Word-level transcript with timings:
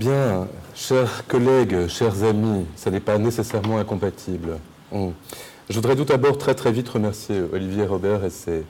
Bien, 0.00 0.48
chers 0.74 1.26
collègues, 1.26 1.86
chers 1.88 2.24
amis, 2.24 2.64
ça 2.74 2.90
n'est 2.90 3.00
pas 3.00 3.18
nécessairement 3.18 3.76
incompatible. 3.76 4.56
Hum. 4.90 5.12
Je 5.68 5.74
voudrais 5.74 5.94
tout 5.94 6.06
d'abord 6.06 6.38
très 6.38 6.54
très 6.54 6.72
vite 6.72 6.88
remercier 6.88 7.42
Olivier 7.52 7.84
Robert 7.84 8.24
et 8.24 8.30
ses 8.30 8.64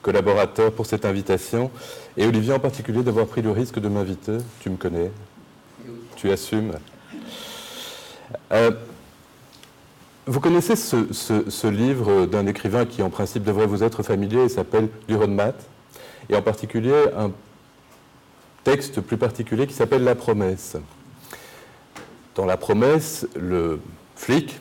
collaborateurs 0.00 0.70
pour 0.70 0.86
cette 0.86 1.04
invitation, 1.04 1.72
et 2.16 2.24
Olivier 2.24 2.52
en 2.52 2.60
particulier 2.60 3.02
d'avoir 3.02 3.26
pris 3.26 3.42
le 3.42 3.50
risque 3.50 3.80
de 3.80 3.88
m'inviter. 3.88 4.38
Tu 4.60 4.70
me 4.70 4.76
connais, 4.76 5.10
tu 6.14 6.30
assumes. 6.30 6.74
Euh, 8.52 8.70
vous 10.26 10.38
connaissez 10.38 10.76
ce, 10.76 11.66
livre 11.66 12.26
d'un 12.26 12.46
écrivain 12.46 12.86
qui 12.86 13.02
en 13.02 13.10
principe 13.10 13.42
devrait 13.42 13.66
vous 13.66 13.82
être 13.82 14.04
familier, 14.04 14.44
il 14.44 14.50
s'appelle 14.50 14.88
Mat, 15.26 15.56
et 16.30 16.36
en 16.36 16.42
particulier 16.42 17.06
un 17.18 17.32
texte 18.66 19.00
plus 19.00 19.16
particulier 19.16 19.68
qui 19.68 19.74
s'appelle 19.74 20.02
La 20.02 20.16
promesse. 20.16 20.76
Dans 22.34 22.46
La 22.46 22.56
promesse, 22.56 23.28
le 23.36 23.78
flic 24.16 24.58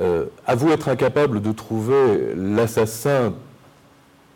euh, 0.00 0.26
avoue 0.46 0.70
être 0.70 0.88
incapable 0.88 1.42
de 1.42 1.50
trouver 1.50 2.32
l'assassin 2.36 3.34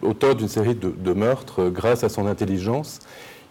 auteur 0.03 0.35
d'une 0.35 0.49
série 0.49 0.75
de, 0.75 1.13
meurtres 1.13 1.69
grâce 1.69 2.03
à 2.03 2.09
son 2.09 2.27
intelligence. 2.27 2.99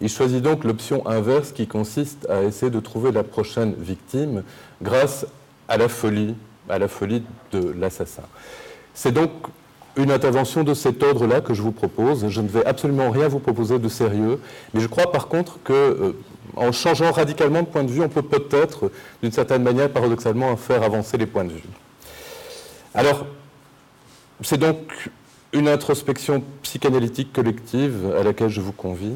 Il 0.02 0.10
choisit 0.10 0.42
donc 0.42 0.64
l'option 0.64 1.06
inverse 1.06 1.52
qui 1.52 1.66
consiste 1.66 2.28
à 2.28 2.42
essayer 2.42 2.70
de 2.70 2.80
trouver 2.80 3.10
la 3.10 3.22
prochaine 3.22 3.72
victime 3.78 4.42
grâce 4.82 5.24
à 5.68 5.78
la 5.78 5.88
folie, 5.88 6.34
à 6.68 6.78
la 6.78 6.88
folie 6.88 7.22
de 7.52 7.72
l'assassin. 7.72 8.24
C'est 8.92 9.12
donc 9.12 9.30
une 10.02 10.10
intervention 10.10 10.64
de 10.64 10.74
cet 10.74 11.02
ordre-là 11.02 11.40
que 11.40 11.54
je 11.54 11.62
vous 11.62 11.72
propose. 11.72 12.28
Je 12.28 12.40
ne 12.40 12.48
vais 12.48 12.64
absolument 12.64 13.10
rien 13.10 13.28
vous 13.28 13.38
proposer 13.38 13.78
de 13.78 13.88
sérieux, 13.88 14.40
mais 14.74 14.80
je 14.80 14.86
crois 14.86 15.10
par 15.12 15.28
contre 15.28 15.58
que, 15.62 15.72
euh, 15.72 16.12
en 16.56 16.72
changeant 16.72 17.12
radicalement 17.12 17.62
de 17.62 17.66
point 17.66 17.84
de 17.84 17.90
vue, 17.90 18.02
on 18.02 18.08
peut 18.08 18.22
peut-être, 18.22 18.90
d'une 19.22 19.32
certaine 19.32 19.62
manière, 19.62 19.90
paradoxalement, 19.90 20.56
faire 20.56 20.82
avancer 20.82 21.16
les 21.16 21.26
points 21.26 21.44
de 21.44 21.52
vue. 21.52 21.62
Alors, 22.94 23.26
c'est 24.42 24.58
donc 24.58 25.10
une 25.52 25.68
introspection 25.68 26.42
psychanalytique 26.62 27.32
collective 27.32 28.12
à 28.18 28.22
laquelle 28.22 28.48
je 28.48 28.60
vous 28.60 28.72
convie, 28.72 29.14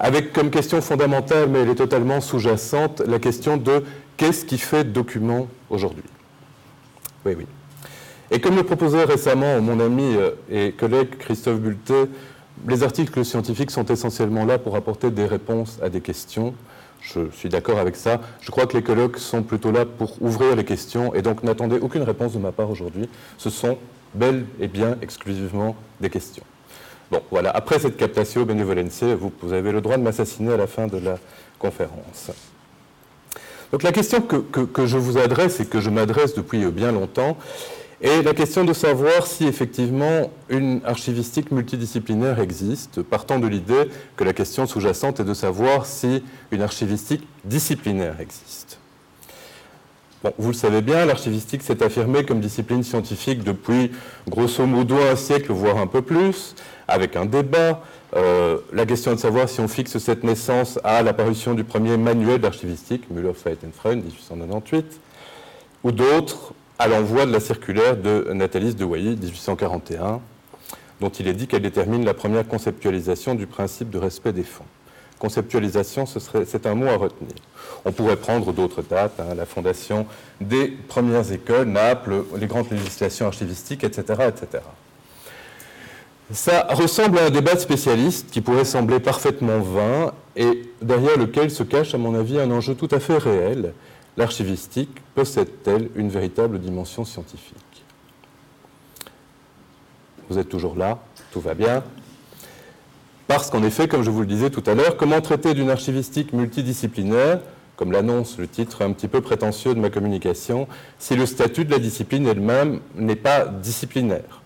avec 0.00 0.32
comme 0.32 0.50
question 0.50 0.80
fondamentale, 0.80 1.48
mais 1.48 1.60
elle 1.60 1.70
est 1.70 1.76
totalement 1.76 2.20
sous-jacente, 2.20 3.00
la 3.06 3.18
question 3.18 3.56
de 3.56 3.82
qu'est-ce 4.16 4.44
qui 4.44 4.58
fait 4.58 4.84
document 4.84 5.48
aujourd'hui? 5.70 6.02
Oui, 7.24 7.34
oui. 7.36 7.46
Et 8.30 8.40
comme 8.40 8.56
le 8.56 8.64
proposait 8.64 9.04
récemment 9.04 9.60
mon 9.60 9.78
ami 9.78 10.16
euh, 10.16 10.30
et 10.50 10.72
collègue 10.72 11.16
Christophe 11.18 11.60
Bulté, 11.60 11.94
les 12.66 12.82
articles 12.82 13.24
scientifiques 13.24 13.70
sont 13.70 13.84
essentiellement 13.84 14.44
là 14.44 14.58
pour 14.58 14.76
apporter 14.76 15.10
des 15.10 15.26
réponses 15.26 15.78
à 15.82 15.88
des 15.88 16.00
questions. 16.00 16.54
Je 17.00 17.30
suis 17.32 17.48
d'accord 17.48 17.78
avec 17.78 17.94
ça. 17.94 18.20
Je 18.40 18.50
crois 18.50 18.66
que 18.66 18.76
les 18.76 18.82
colloques 18.82 19.18
sont 19.18 19.42
plutôt 19.42 19.70
là 19.70 19.84
pour 19.84 20.20
ouvrir 20.20 20.56
les 20.56 20.64
questions 20.64 21.14
et 21.14 21.22
donc 21.22 21.44
n'attendez 21.44 21.78
aucune 21.78 22.02
réponse 22.02 22.32
de 22.32 22.38
ma 22.38 22.50
part 22.50 22.68
aujourd'hui. 22.70 23.08
Ce 23.38 23.50
sont 23.50 23.78
bel 24.14 24.44
et 24.58 24.66
bien 24.66 24.96
exclusivement 25.02 25.76
des 26.00 26.10
questions. 26.10 26.42
Bon, 27.12 27.20
voilà. 27.30 27.50
Après 27.50 27.78
cette 27.78 27.96
captatio 27.96 28.44
benevolentie, 28.44 29.14
vous, 29.14 29.32
vous 29.40 29.52
avez 29.52 29.70
le 29.70 29.80
droit 29.80 29.98
de 29.98 30.02
m'assassiner 30.02 30.52
à 30.52 30.56
la 30.56 30.66
fin 30.66 30.88
de 30.88 30.98
la 30.98 31.18
conférence. 31.60 32.32
Donc 33.70 33.84
la 33.84 33.92
question 33.92 34.20
que, 34.20 34.36
que 34.36 34.86
je 34.86 34.96
vous 34.96 35.18
adresse 35.18 35.60
et 35.60 35.66
que 35.66 35.80
je 35.80 35.90
m'adresse 35.90 36.34
depuis 36.34 36.64
bien 36.66 36.90
longtemps 36.90 37.36
et 38.00 38.22
la 38.22 38.34
question 38.34 38.64
de 38.64 38.74
savoir 38.74 39.26
si 39.26 39.46
effectivement 39.46 40.30
une 40.50 40.82
archivistique 40.84 41.50
multidisciplinaire 41.50 42.40
existe, 42.40 43.02
partant 43.02 43.38
de 43.38 43.46
l'idée 43.46 43.88
que 44.16 44.24
la 44.24 44.34
question 44.34 44.66
sous-jacente 44.66 45.20
est 45.20 45.24
de 45.24 45.32
savoir 45.32 45.86
si 45.86 46.22
une 46.50 46.60
archivistique 46.60 47.26
disciplinaire 47.44 48.20
existe. 48.20 48.78
Bon, 50.22 50.32
vous 50.38 50.48
le 50.48 50.54
savez 50.54 50.82
bien, 50.82 51.06
l'archivistique 51.06 51.62
s'est 51.62 51.82
affirmée 51.82 52.24
comme 52.24 52.40
discipline 52.40 52.82
scientifique 52.82 53.42
depuis 53.42 53.92
grosso 54.28 54.66
modo 54.66 54.96
un 54.96 55.16
siècle, 55.16 55.52
voire 55.52 55.78
un 55.78 55.86
peu 55.86 56.02
plus, 56.02 56.54
avec 56.88 57.16
un 57.16 57.24
débat. 57.24 57.82
Euh, 58.14 58.58
la 58.72 58.86
question 58.86 59.12
de 59.12 59.18
savoir 59.18 59.48
si 59.48 59.60
on 59.60 59.68
fixe 59.68 59.98
cette 59.98 60.22
naissance 60.22 60.78
à 60.84 61.02
l'apparition 61.02 61.54
du 61.54 61.64
premier 61.64 61.96
manuel 61.96 62.40
d'archivistique, 62.40 63.10
Müller, 63.10 63.34
Feit 63.34 63.58
Freund, 63.72 64.04
1898, 64.04 65.00
ou 65.84 65.92
d'autres 65.92 66.54
à 66.78 66.88
l'envoi 66.88 67.26
de 67.26 67.32
la 67.32 67.40
circulaire 67.40 67.96
de 67.96 68.28
Nathalie 68.32 68.74
de 68.74 68.84
Wailly, 68.84 69.16
1841, 69.16 70.20
dont 71.00 71.08
il 71.08 71.28
est 71.28 71.34
dit 71.34 71.46
qu'elle 71.46 71.62
détermine 71.62 72.04
la 72.04 72.14
première 72.14 72.46
conceptualisation 72.46 73.34
du 73.34 73.46
principe 73.46 73.90
de 73.90 73.98
respect 73.98 74.32
des 74.32 74.42
fonds. 74.42 74.64
Conceptualisation, 75.18 76.04
c'est 76.06 76.66
un 76.66 76.74
mot 76.74 76.88
à 76.88 76.96
retenir. 76.96 77.32
On 77.86 77.92
pourrait 77.92 78.16
prendre 78.16 78.52
d'autres 78.52 78.82
dates, 78.82 79.18
hein, 79.18 79.34
la 79.34 79.46
fondation 79.46 80.06
des 80.42 80.68
premières 80.68 81.32
écoles, 81.32 81.68
Naples, 81.68 82.24
les 82.36 82.46
grandes 82.46 82.70
législations 82.70 83.26
archivistiques, 83.26 83.82
etc., 83.82 84.02
etc. 84.28 84.62
Ça 86.32 86.66
ressemble 86.70 87.18
à 87.18 87.26
un 87.26 87.30
débat 87.30 87.54
de 87.54 88.30
qui 88.30 88.40
pourrait 88.40 88.64
sembler 88.64 89.00
parfaitement 89.00 89.60
vain 89.60 90.12
et 90.34 90.70
derrière 90.82 91.16
lequel 91.16 91.50
se 91.50 91.62
cache, 91.62 91.94
à 91.94 91.98
mon 91.98 92.14
avis, 92.14 92.38
un 92.38 92.50
enjeu 92.50 92.74
tout 92.74 92.88
à 92.90 93.00
fait 93.00 93.16
réel, 93.16 93.72
l'archivistique 94.16 95.02
possède-t-elle 95.14 95.90
une 95.94 96.08
véritable 96.08 96.58
dimension 96.58 97.04
scientifique? 97.04 97.56
Vous 100.28 100.38
êtes 100.38 100.48
toujours 100.48 100.76
là, 100.76 100.98
tout 101.32 101.40
va 101.40 101.54
bien. 101.54 101.84
Parce 103.28 103.50
qu'en 103.50 103.62
effet, 103.62 103.88
comme 103.88 104.02
je 104.02 104.10
vous 104.10 104.20
le 104.20 104.26
disais 104.26 104.50
tout 104.50 104.62
à 104.66 104.74
l'heure, 104.74 104.96
comment 104.96 105.20
traiter 105.20 105.54
d'une 105.54 105.70
archivistique 105.70 106.32
multidisciplinaire, 106.32 107.40
comme 107.76 107.92
l'annonce 107.92 108.38
le 108.38 108.48
titre 108.48 108.82
un 108.82 108.92
petit 108.92 109.08
peu 109.08 109.20
prétentieux 109.20 109.74
de 109.74 109.80
ma 109.80 109.90
communication, 109.90 110.66
si 110.98 111.16
le 111.16 111.26
statut 111.26 111.64
de 111.64 111.70
la 111.70 111.78
discipline 111.78 112.26
elle-même 112.26 112.80
n'est 112.94 113.16
pas 113.16 113.46
disciplinaire? 113.46 114.42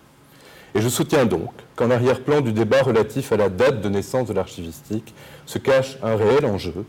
Et 0.74 0.80
je 0.80 0.88
soutiens 0.88 1.26
donc 1.26 1.50
qu'en 1.76 1.90
arrière-plan 1.90 2.40
du 2.40 2.52
débat 2.52 2.82
relatif 2.82 3.32
à 3.32 3.36
la 3.36 3.48
date 3.48 3.80
de 3.80 3.88
naissance 3.88 4.28
de 4.28 4.32
l'archivistique 4.32 5.14
se 5.46 5.58
cache 5.58 5.98
un 6.02 6.16
réel 6.16 6.46
enjeu 6.46 6.84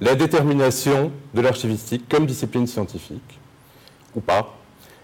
la 0.00 0.14
détermination 0.14 1.12
de 1.34 1.40
l'archivistique 1.40 2.08
comme 2.08 2.26
discipline 2.26 2.66
scientifique, 2.66 3.38
ou 4.14 4.20
pas, 4.20 4.56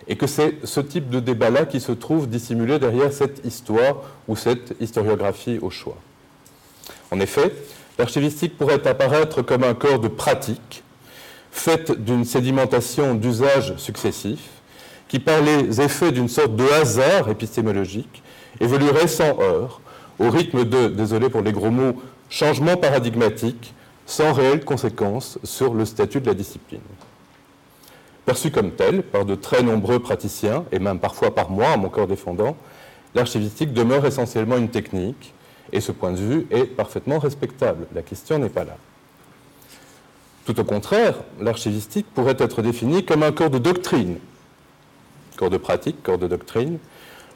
et 0.08 0.16
que 0.16 0.26
c'est 0.26 0.58
ce 0.64 0.80
type 0.80 1.10
de 1.10 1.20
débat-là 1.20 1.66
qui 1.66 1.80
se 1.80 1.92
trouve 1.92 2.28
dissimulé 2.28 2.78
derrière 2.78 3.12
cette 3.12 3.44
histoire 3.44 3.96
ou 4.28 4.36
cette 4.36 4.74
historiographie 4.80 5.58
au 5.60 5.70
choix. 5.70 5.96
En 7.10 7.20
effet, 7.20 7.52
l'archivistique 7.98 8.56
pourrait 8.56 8.86
apparaître 8.86 9.42
comme 9.42 9.64
un 9.64 9.74
corps 9.74 9.98
de 9.98 10.08
pratique, 10.08 10.82
fait 11.50 11.90
d'une 11.90 12.24
sédimentation 12.24 13.14
d'usages 13.14 13.76
successifs, 13.76 14.50
qui, 15.08 15.18
par 15.18 15.40
les 15.40 15.80
effets 15.80 16.12
d'une 16.12 16.28
sorte 16.28 16.56
de 16.56 16.64
hasard 16.64 17.28
épistémologique, 17.28 18.22
évoluerait 18.60 19.08
sans 19.08 19.40
heurts, 19.40 19.80
au 20.18 20.30
rythme 20.30 20.64
de, 20.64 20.88
désolé 20.88 21.28
pour 21.28 21.42
les 21.42 21.52
gros 21.52 21.70
mots, 21.70 22.00
changement 22.28 22.76
paradigmatique 22.76 23.74
sans 24.06 24.32
réelle 24.32 24.64
conséquence 24.64 25.38
sur 25.42 25.74
le 25.74 25.84
statut 25.84 26.20
de 26.20 26.26
la 26.26 26.34
discipline. 26.34 26.80
Perçu 28.24 28.50
comme 28.50 28.72
tel 28.72 29.02
par 29.02 29.24
de 29.24 29.34
très 29.34 29.62
nombreux 29.62 29.98
praticiens, 29.98 30.64
et 30.72 30.78
même 30.78 30.98
parfois 30.98 31.34
par 31.34 31.50
moi, 31.50 31.76
mon 31.76 31.88
corps 31.88 32.06
défendant, 32.06 32.56
l'archivistique 33.14 33.72
demeure 33.72 34.06
essentiellement 34.06 34.56
une 34.56 34.68
technique, 34.68 35.34
et 35.72 35.80
ce 35.80 35.92
point 35.92 36.12
de 36.12 36.18
vue 36.18 36.46
est 36.50 36.64
parfaitement 36.64 37.18
respectable. 37.18 37.86
La 37.94 38.02
question 38.02 38.38
n'est 38.38 38.48
pas 38.48 38.64
là. 38.64 38.76
Tout 40.44 40.58
au 40.60 40.64
contraire, 40.64 41.16
l'archivistique 41.40 42.06
pourrait 42.14 42.36
être 42.38 42.62
définie 42.62 43.04
comme 43.04 43.24
un 43.24 43.32
corps 43.32 43.50
de 43.50 43.58
doctrine, 43.58 44.18
corps 45.36 45.50
de 45.50 45.56
pratique, 45.56 46.02
corps 46.04 46.18
de 46.18 46.28
doctrine, 46.28 46.78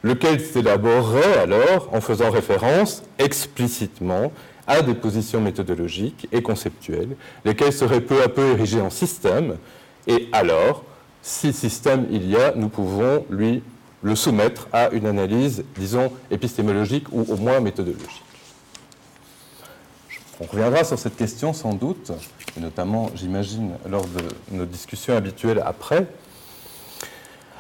lequel 0.03 0.41
s'élaborerait 0.41 1.39
alors 1.39 1.89
en 1.93 2.01
faisant 2.01 2.31
référence 2.31 3.03
explicitement 3.19 4.33
à 4.71 4.83
des 4.83 4.95
positions 4.95 5.41
méthodologiques 5.41 6.29
et 6.31 6.43
conceptuelles, 6.43 7.17
lesquelles 7.45 7.73
seraient 7.73 8.01
peu 8.01 8.23
à 8.23 8.29
peu 8.29 8.53
érigées 8.53 8.81
en 8.81 8.89
système, 8.89 9.57
et 10.07 10.29
alors, 10.31 10.85
si 11.23 11.53
système 11.53 12.07
il 12.11 12.31
y 12.31 12.37
a, 12.37 12.55
nous 12.55 12.69
pouvons 12.69 13.27
lui 13.31 13.65
le 14.03 14.15
soumettre 14.15 14.69
à 14.73 14.91
une 14.91 15.07
analyse, 15.07 15.65
disons, 15.77 16.13
épistémologique 16.31 17.07
ou 17.11 17.27
au 17.29 17.37
moins 17.37 17.59
méthodologique. 17.59 18.23
On 20.41 20.47
reviendra 20.47 20.85
sur 20.85 20.99
cette 20.99 21.17
question 21.17 21.53
sans 21.53 21.75
doute, 21.75 22.13
et 22.57 22.61
notamment, 22.61 23.11
j'imagine, 23.17 23.73
lors 23.91 24.07
de 24.07 24.23
nos 24.53 24.67
discussions 24.67 25.17
habituelles 25.17 25.63
après. 25.67 26.07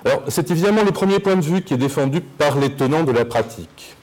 Alors, 0.05 0.23
c'est 0.29 0.51
évidemment 0.53 0.85
le 0.85 0.93
premier 0.93 1.19
point 1.19 1.37
de 1.37 1.43
vue 1.43 1.63
qui 1.63 1.75
est 1.75 1.77
défendu 1.77 2.21
par 2.21 2.57
les 2.57 2.73
tenants 2.73 3.03
de 3.03 3.13
la 3.13 3.25
pratique. 3.25 3.97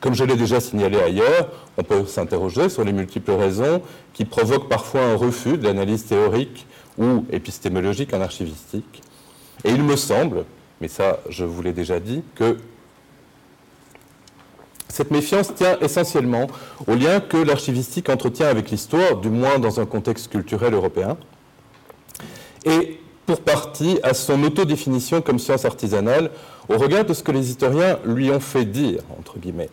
Comme 0.00 0.14
je 0.14 0.24
l'ai 0.24 0.36
déjà 0.36 0.60
signalé 0.60 0.98
ailleurs, 0.98 1.48
on 1.76 1.82
peut 1.82 2.06
s'interroger 2.06 2.70
sur 2.70 2.84
les 2.84 2.92
multiples 2.92 3.32
raisons 3.32 3.82
qui 4.14 4.24
provoquent 4.24 4.68
parfois 4.68 5.02
un 5.02 5.14
refus 5.14 5.58
de 5.58 5.64
l'analyse 5.64 6.06
théorique 6.06 6.66
ou 6.96 7.26
épistémologique 7.30 8.14
en 8.14 8.20
archivistique. 8.22 9.02
Et 9.64 9.70
il 9.70 9.82
me 9.82 9.96
semble, 9.96 10.44
mais 10.80 10.88
ça 10.88 11.20
je 11.28 11.44
vous 11.44 11.60
l'ai 11.60 11.72
déjà 11.72 12.00
dit, 12.00 12.22
que 12.34 12.56
Cette 14.88 15.12
méfiance 15.12 15.54
tient 15.54 15.78
essentiellement 15.80 16.48
au 16.88 16.94
lien 16.94 17.20
que 17.20 17.36
l'archivistique 17.36 18.08
entretient 18.08 18.48
avec 18.48 18.70
l'histoire, 18.70 19.16
du 19.16 19.30
moins 19.30 19.58
dans 19.60 19.78
un 19.80 19.86
contexte 19.86 20.28
culturel 20.28 20.74
européen, 20.74 21.16
et 22.64 22.98
pour 23.24 23.40
partie 23.40 24.00
à 24.02 24.14
son 24.14 24.42
autodéfinition 24.42 25.22
comme 25.22 25.38
science 25.38 25.64
artisanale 25.64 26.30
au 26.68 26.76
regard 26.76 27.04
de 27.04 27.14
ce 27.14 27.22
que 27.22 27.30
les 27.30 27.50
historiens 27.50 27.98
lui 28.04 28.30
ont 28.32 28.40
fait 28.40 28.64
dire, 28.64 29.02
entre 29.16 29.38
guillemets. 29.38 29.70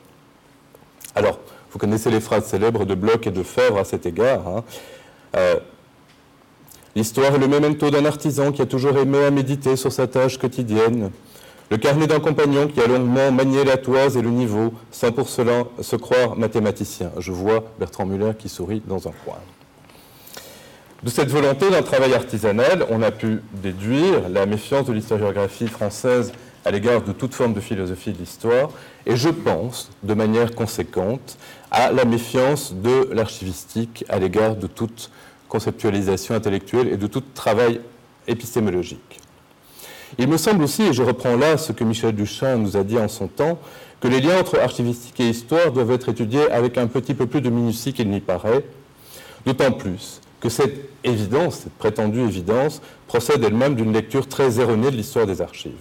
Alors, 1.17 1.39
vous 1.71 1.79
connaissez 1.79 2.11
les 2.11 2.19
phrases 2.19 2.45
célèbres 2.45 2.85
de 2.85 2.93
Bloch 2.93 3.25
et 3.25 3.31
de 3.31 3.41
Fèvre 3.41 3.79
à 3.79 3.85
cet 3.85 4.05
égard. 4.05 4.47
Hein. 4.47 4.63
Euh, 5.35 5.55
l'histoire 6.95 7.33
est 7.33 7.39
le 7.39 7.47
memento 7.47 7.89
d'un 7.89 8.05
artisan 8.05 8.51
qui 8.51 8.61
a 8.61 8.67
toujours 8.67 8.95
aimé 8.99 9.25
à 9.25 9.31
méditer 9.31 9.77
sur 9.77 9.91
sa 9.91 10.05
tâche 10.05 10.37
quotidienne. 10.37 11.09
Le 11.71 11.77
carnet 11.77 12.05
d'un 12.05 12.19
compagnon 12.19 12.67
qui 12.67 12.79
a 12.81 12.85
longuement 12.85 13.31
manié 13.31 13.63
la 13.63 13.77
toise 13.77 14.15
et 14.15 14.21
le 14.21 14.29
niveau, 14.29 14.73
sans 14.91 15.11
pour 15.11 15.27
cela 15.27 15.63
se 15.81 15.95
croire 15.95 16.35
mathématicien. 16.35 17.09
Je 17.17 17.31
vois 17.31 17.63
Bertrand 17.79 18.05
Muller 18.05 18.33
qui 18.37 18.47
sourit 18.47 18.83
dans 18.85 19.07
un 19.07 19.13
coin. 19.25 19.39
De 21.01 21.09
cette 21.09 21.29
volonté 21.29 21.67
d'un 21.71 21.81
travail 21.81 22.13
artisanal, 22.13 22.85
on 22.91 23.01
a 23.01 23.09
pu 23.09 23.41
déduire 23.53 24.29
la 24.29 24.45
méfiance 24.45 24.85
de 24.85 24.93
l'historiographie 24.93 25.67
française 25.67 26.31
à 26.67 26.71
l'égard 26.71 27.01
de 27.01 27.13
toute 27.13 27.33
forme 27.33 27.53
de 27.53 27.61
philosophie 27.61 28.11
de 28.11 28.17
l'histoire, 28.17 28.69
et 29.05 29.15
je 29.15 29.29
pense, 29.29 29.89
de 30.03 30.13
manière 30.13 30.53
conséquente, 30.53 31.37
à 31.71 31.93
la 31.93 32.03
méfiance 32.03 32.73
de 32.73 33.09
l'archivistique 33.13 34.03
à 34.09 34.19
l'égard 34.19 34.57
de 34.57 34.67
toute 34.67 35.09
conceptualisation 35.47 36.35
intellectuelle 36.35 36.89
et 36.89 36.97
de 36.97 37.07
tout 37.07 37.23
travail 37.33 37.79
épistémologique. 38.27 39.21
Il 40.17 40.27
me 40.27 40.35
semble 40.35 40.61
aussi, 40.61 40.83
et 40.83 40.93
je 40.93 41.03
reprends 41.03 41.37
là 41.37 41.57
ce 41.57 41.71
que 41.71 41.85
Michel 41.85 42.13
Duchamp 42.13 42.57
nous 42.57 42.75
a 42.75 42.83
dit 42.83 42.97
en 42.97 43.07
son 43.07 43.27
temps, 43.27 43.59
que 44.01 44.09
les 44.09 44.19
liens 44.19 44.37
entre 44.37 44.59
archivistique 44.59 45.21
et 45.21 45.29
histoire 45.29 45.71
doivent 45.71 45.91
être 45.91 46.09
étudiés 46.09 46.51
avec 46.51 46.77
un 46.77 46.87
petit 46.87 47.13
peu 47.13 47.27
plus 47.27 47.39
de 47.39 47.49
minutie 47.49 47.93
qu'il 47.93 48.09
n'y 48.09 48.19
paraît, 48.19 48.65
d'autant 49.45 49.71
plus 49.71 50.19
que 50.41 50.49
cette 50.49 50.89
évidence, 51.05 51.61
cette 51.63 51.73
prétendue 51.73 52.23
évidence, 52.23 52.81
procède 53.07 53.41
elle-même 53.41 53.75
d'une 53.75 53.93
lecture 53.93 54.27
très 54.27 54.59
erronée 54.59 54.91
de 54.91 54.97
l'histoire 54.97 55.25
des 55.25 55.41
archives. 55.41 55.71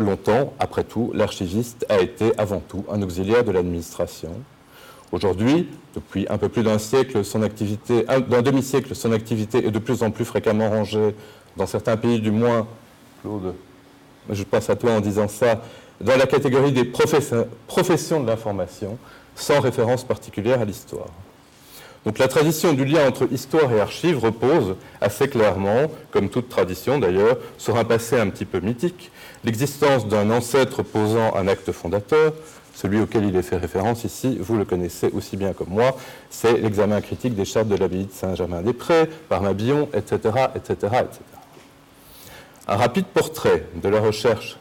Longtemps, 0.00 0.54
après 0.58 0.82
tout, 0.82 1.10
l'archiviste 1.12 1.84
a 1.90 2.00
été 2.00 2.32
avant 2.38 2.60
tout 2.60 2.86
un 2.90 3.02
auxiliaire 3.02 3.44
de 3.44 3.50
l'administration. 3.50 4.30
Aujourd'hui, 5.12 5.68
depuis 5.94 6.26
un 6.30 6.38
peu 6.38 6.48
plus 6.48 6.62
d'un 6.62 6.78
siècle, 6.78 7.22
son 7.22 7.42
activité, 7.42 8.06
d'un 8.30 8.40
demi-siècle, 8.40 8.94
son 8.94 9.12
activité 9.12 9.58
est 9.58 9.70
de 9.70 9.78
plus 9.78 10.02
en 10.02 10.10
plus 10.10 10.24
fréquemment 10.24 10.70
rangée, 10.70 11.14
dans 11.58 11.66
certains 11.66 11.98
pays 11.98 12.18
du 12.18 12.30
moins, 12.30 12.66
Claude, 13.20 13.52
je 14.30 14.42
pense 14.42 14.70
à 14.70 14.76
toi 14.76 14.92
en 14.92 15.00
disant 15.00 15.28
ça, 15.28 15.60
dans 16.00 16.16
la 16.16 16.26
catégorie 16.26 16.72
des 16.72 16.84
professions 16.86 18.20
de 18.22 18.26
l'information, 18.26 18.96
sans 19.34 19.60
référence 19.60 20.02
particulière 20.02 20.62
à 20.62 20.64
l'histoire. 20.64 21.08
Donc 22.06 22.18
la 22.18 22.28
tradition 22.28 22.72
du 22.72 22.84
lien 22.84 23.06
entre 23.06 23.30
histoire 23.30 23.70
et 23.72 23.80
archives 23.80 24.18
repose 24.18 24.76
assez 25.00 25.28
clairement, 25.28 25.90
comme 26.10 26.30
toute 26.30 26.48
tradition 26.48 26.98
d'ailleurs, 26.98 27.36
sur 27.58 27.76
un 27.76 27.84
passé 27.84 28.18
un 28.18 28.30
petit 28.30 28.46
peu 28.46 28.60
mythique, 28.60 29.10
l'existence 29.44 30.06
d'un 30.08 30.30
ancêtre 30.30 30.82
posant 30.82 31.34
un 31.36 31.46
acte 31.46 31.72
fondateur, 31.72 32.32
celui 32.74 33.00
auquel 33.00 33.26
il 33.26 33.36
est 33.36 33.42
fait 33.42 33.58
référence 33.58 34.04
ici, 34.04 34.38
vous 34.40 34.56
le 34.56 34.64
connaissez 34.64 35.10
aussi 35.12 35.36
bien 35.36 35.52
que 35.52 35.64
moi, 35.64 35.94
c'est 36.30 36.54
l'examen 36.54 37.02
critique 37.02 37.34
des 37.34 37.44
chartes 37.44 37.68
de 37.68 37.76
l'abbaye 37.76 38.06
de 38.06 38.12
Saint-Germain-des-Prés 38.12 39.10
par 39.28 39.42
Mabillon, 39.42 39.90
etc., 39.92 40.16
etc., 40.56 40.72
etc. 40.82 41.20
Un 42.66 42.76
rapide 42.76 43.04
portrait 43.06 43.66
de 43.74 43.88
la 43.90 44.00
recherche 44.00 44.56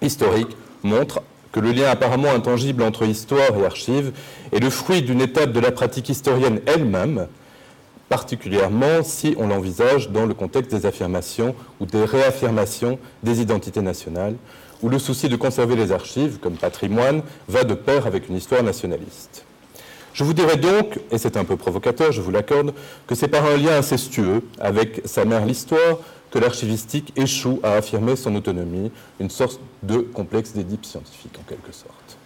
historique 0.00 0.56
montre 0.84 1.22
que 1.50 1.60
le 1.60 1.72
lien 1.72 1.90
apparemment 1.90 2.30
intangible 2.30 2.82
entre 2.82 3.04
histoire 3.04 3.56
et 3.58 3.64
archives 3.64 4.12
est 4.52 4.60
le 4.60 4.70
fruit 4.70 5.02
d'une 5.02 5.20
étape 5.20 5.52
de 5.52 5.60
la 5.60 5.72
pratique 5.72 6.08
historienne 6.08 6.60
elle-même, 6.66 7.26
particulièrement 8.08 9.02
si 9.02 9.34
on 9.38 9.48
l'envisage 9.48 10.10
dans 10.10 10.26
le 10.26 10.34
contexte 10.34 10.70
des 10.70 10.86
affirmations 10.86 11.54
ou 11.80 11.86
des 11.86 12.04
réaffirmations 12.04 12.98
des 13.22 13.40
identités 13.40 13.82
nationales, 13.82 14.36
où 14.82 14.88
le 14.88 14.98
souci 14.98 15.28
de 15.28 15.36
conserver 15.36 15.76
les 15.76 15.92
archives 15.92 16.38
comme 16.38 16.56
patrimoine 16.56 17.22
va 17.48 17.64
de 17.64 17.74
pair 17.74 18.06
avec 18.06 18.28
une 18.28 18.36
histoire 18.36 18.62
nationaliste. 18.62 19.44
Je 20.12 20.24
vous 20.24 20.32
dirais 20.32 20.56
donc, 20.56 20.98
et 21.10 21.18
c'est 21.18 21.36
un 21.36 21.44
peu 21.44 21.56
provocateur, 21.56 22.10
je 22.10 22.22
vous 22.22 22.30
l'accorde, 22.30 22.72
que 23.06 23.14
c'est 23.14 23.28
par 23.28 23.44
un 23.44 23.56
lien 23.56 23.76
incestueux 23.76 24.42
avec 24.58 25.02
sa 25.04 25.24
mère 25.24 25.44
l'histoire 25.44 25.98
que 26.30 26.38
l'archivistique 26.38 27.12
échoue 27.16 27.60
à 27.62 27.72
affirmer 27.74 28.16
son 28.16 28.34
autonomie, 28.34 28.90
une 29.20 29.30
sorte 29.30 29.60
de 29.82 29.98
complexe 29.98 30.52
d'édipe 30.52 30.84
scientifique 30.84 31.38
en 31.38 31.48
quelque 31.48 31.72
sorte. 31.72 32.16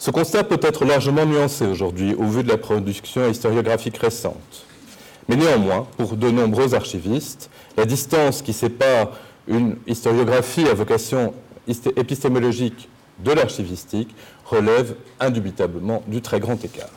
Ce 0.00 0.10
constat 0.10 0.44
peut 0.44 0.58
être 0.62 0.86
largement 0.86 1.26
nuancé 1.26 1.66
aujourd'hui 1.66 2.14
au 2.14 2.24
vu 2.24 2.42
de 2.42 2.48
la 2.48 2.56
production 2.56 3.28
historiographique 3.28 3.98
récente. 3.98 4.64
Mais 5.28 5.36
néanmoins, 5.36 5.86
pour 5.98 6.16
de 6.16 6.30
nombreux 6.30 6.74
archivistes, 6.74 7.50
la 7.76 7.84
distance 7.84 8.40
qui 8.40 8.54
sépare 8.54 9.10
une 9.46 9.76
historiographie 9.86 10.66
à 10.68 10.72
vocation 10.72 11.34
épistémologique 11.68 12.88
de 13.18 13.32
l'archivistique 13.32 14.14
relève 14.46 14.94
indubitablement 15.20 16.02
du 16.06 16.22
très 16.22 16.40
grand 16.40 16.64
écart. 16.64 16.88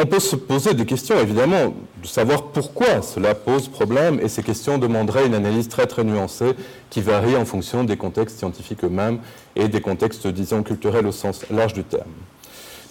On 0.00 0.06
peut 0.06 0.20
se 0.20 0.36
poser 0.36 0.74
des 0.74 0.86
questions, 0.86 1.18
évidemment, 1.18 1.74
de 2.00 2.06
savoir 2.06 2.44
pourquoi 2.44 3.02
cela 3.02 3.34
pose 3.34 3.66
problème, 3.66 4.20
et 4.22 4.28
ces 4.28 4.44
questions 4.44 4.78
demanderaient 4.78 5.26
une 5.26 5.34
analyse 5.34 5.66
très 5.66 5.88
très 5.88 6.04
nuancée 6.04 6.52
qui 6.88 7.00
varie 7.00 7.34
en 7.34 7.44
fonction 7.44 7.82
des 7.82 7.96
contextes 7.96 8.38
scientifiques 8.38 8.84
eux-mêmes 8.84 9.18
et 9.56 9.66
des 9.66 9.80
contextes, 9.80 10.28
disons, 10.28 10.62
culturels 10.62 11.04
au 11.04 11.10
sens 11.10 11.44
large 11.50 11.72
du 11.72 11.82
terme. 11.82 12.12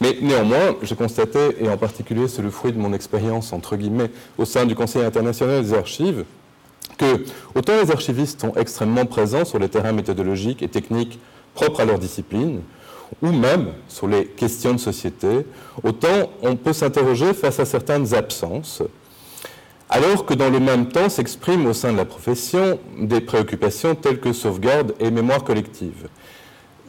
Mais 0.01 0.17
néanmoins, 0.21 0.75
j'ai 0.81 0.97
constaté, 0.97 1.39
et 1.61 1.69
en 1.69 1.77
particulier 1.77 2.27
c'est 2.27 2.41
le 2.41 2.49
fruit 2.49 2.73
de 2.73 2.77
mon 2.77 2.91
expérience, 2.91 3.53
entre 3.53 3.77
guillemets, 3.77 4.11
au 4.37 4.43
sein 4.43 4.65
du 4.65 4.75
Conseil 4.75 5.03
international 5.03 5.63
des 5.63 5.73
archives, 5.73 6.25
que 6.97 7.23
autant 7.55 7.81
les 7.81 7.89
archivistes 7.89 8.41
sont 8.41 8.53
extrêmement 8.55 9.05
présents 9.05 9.45
sur 9.45 9.59
les 9.59 9.69
terrains 9.69 9.93
méthodologiques 9.93 10.61
et 10.61 10.67
techniques 10.67 11.19
propres 11.53 11.79
à 11.79 11.85
leur 11.85 11.99
discipline, 11.99 12.59
ou 13.21 13.31
même 13.31 13.67
sur 13.87 14.07
les 14.07 14.25
questions 14.25 14.73
de 14.73 14.79
société, 14.79 15.45
autant 15.83 16.29
on 16.41 16.55
peut 16.55 16.73
s'interroger 16.73 17.33
face 17.33 17.59
à 17.59 17.65
certaines 17.65 18.13
absences, 18.13 18.83
alors 19.89 20.25
que 20.25 20.33
dans 20.33 20.49
le 20.49 20.59
même 20.59 20.89
temps 20.89 21.09
s'expriment 21.09 21.67
au 21.67 21.73
sein 21.73 21.93
de 21.93 21.97
la 21.97 22.05
profession 22.05 22.79
des 22.99 23.21
préoccupations 23.21 23.95
telles 23.95 24.19
que 24.19 24.33
sauvegarde 24.33 24.93
et 24.99 25.11
mémoire 25.11 25.43
collective. 25.43 26.07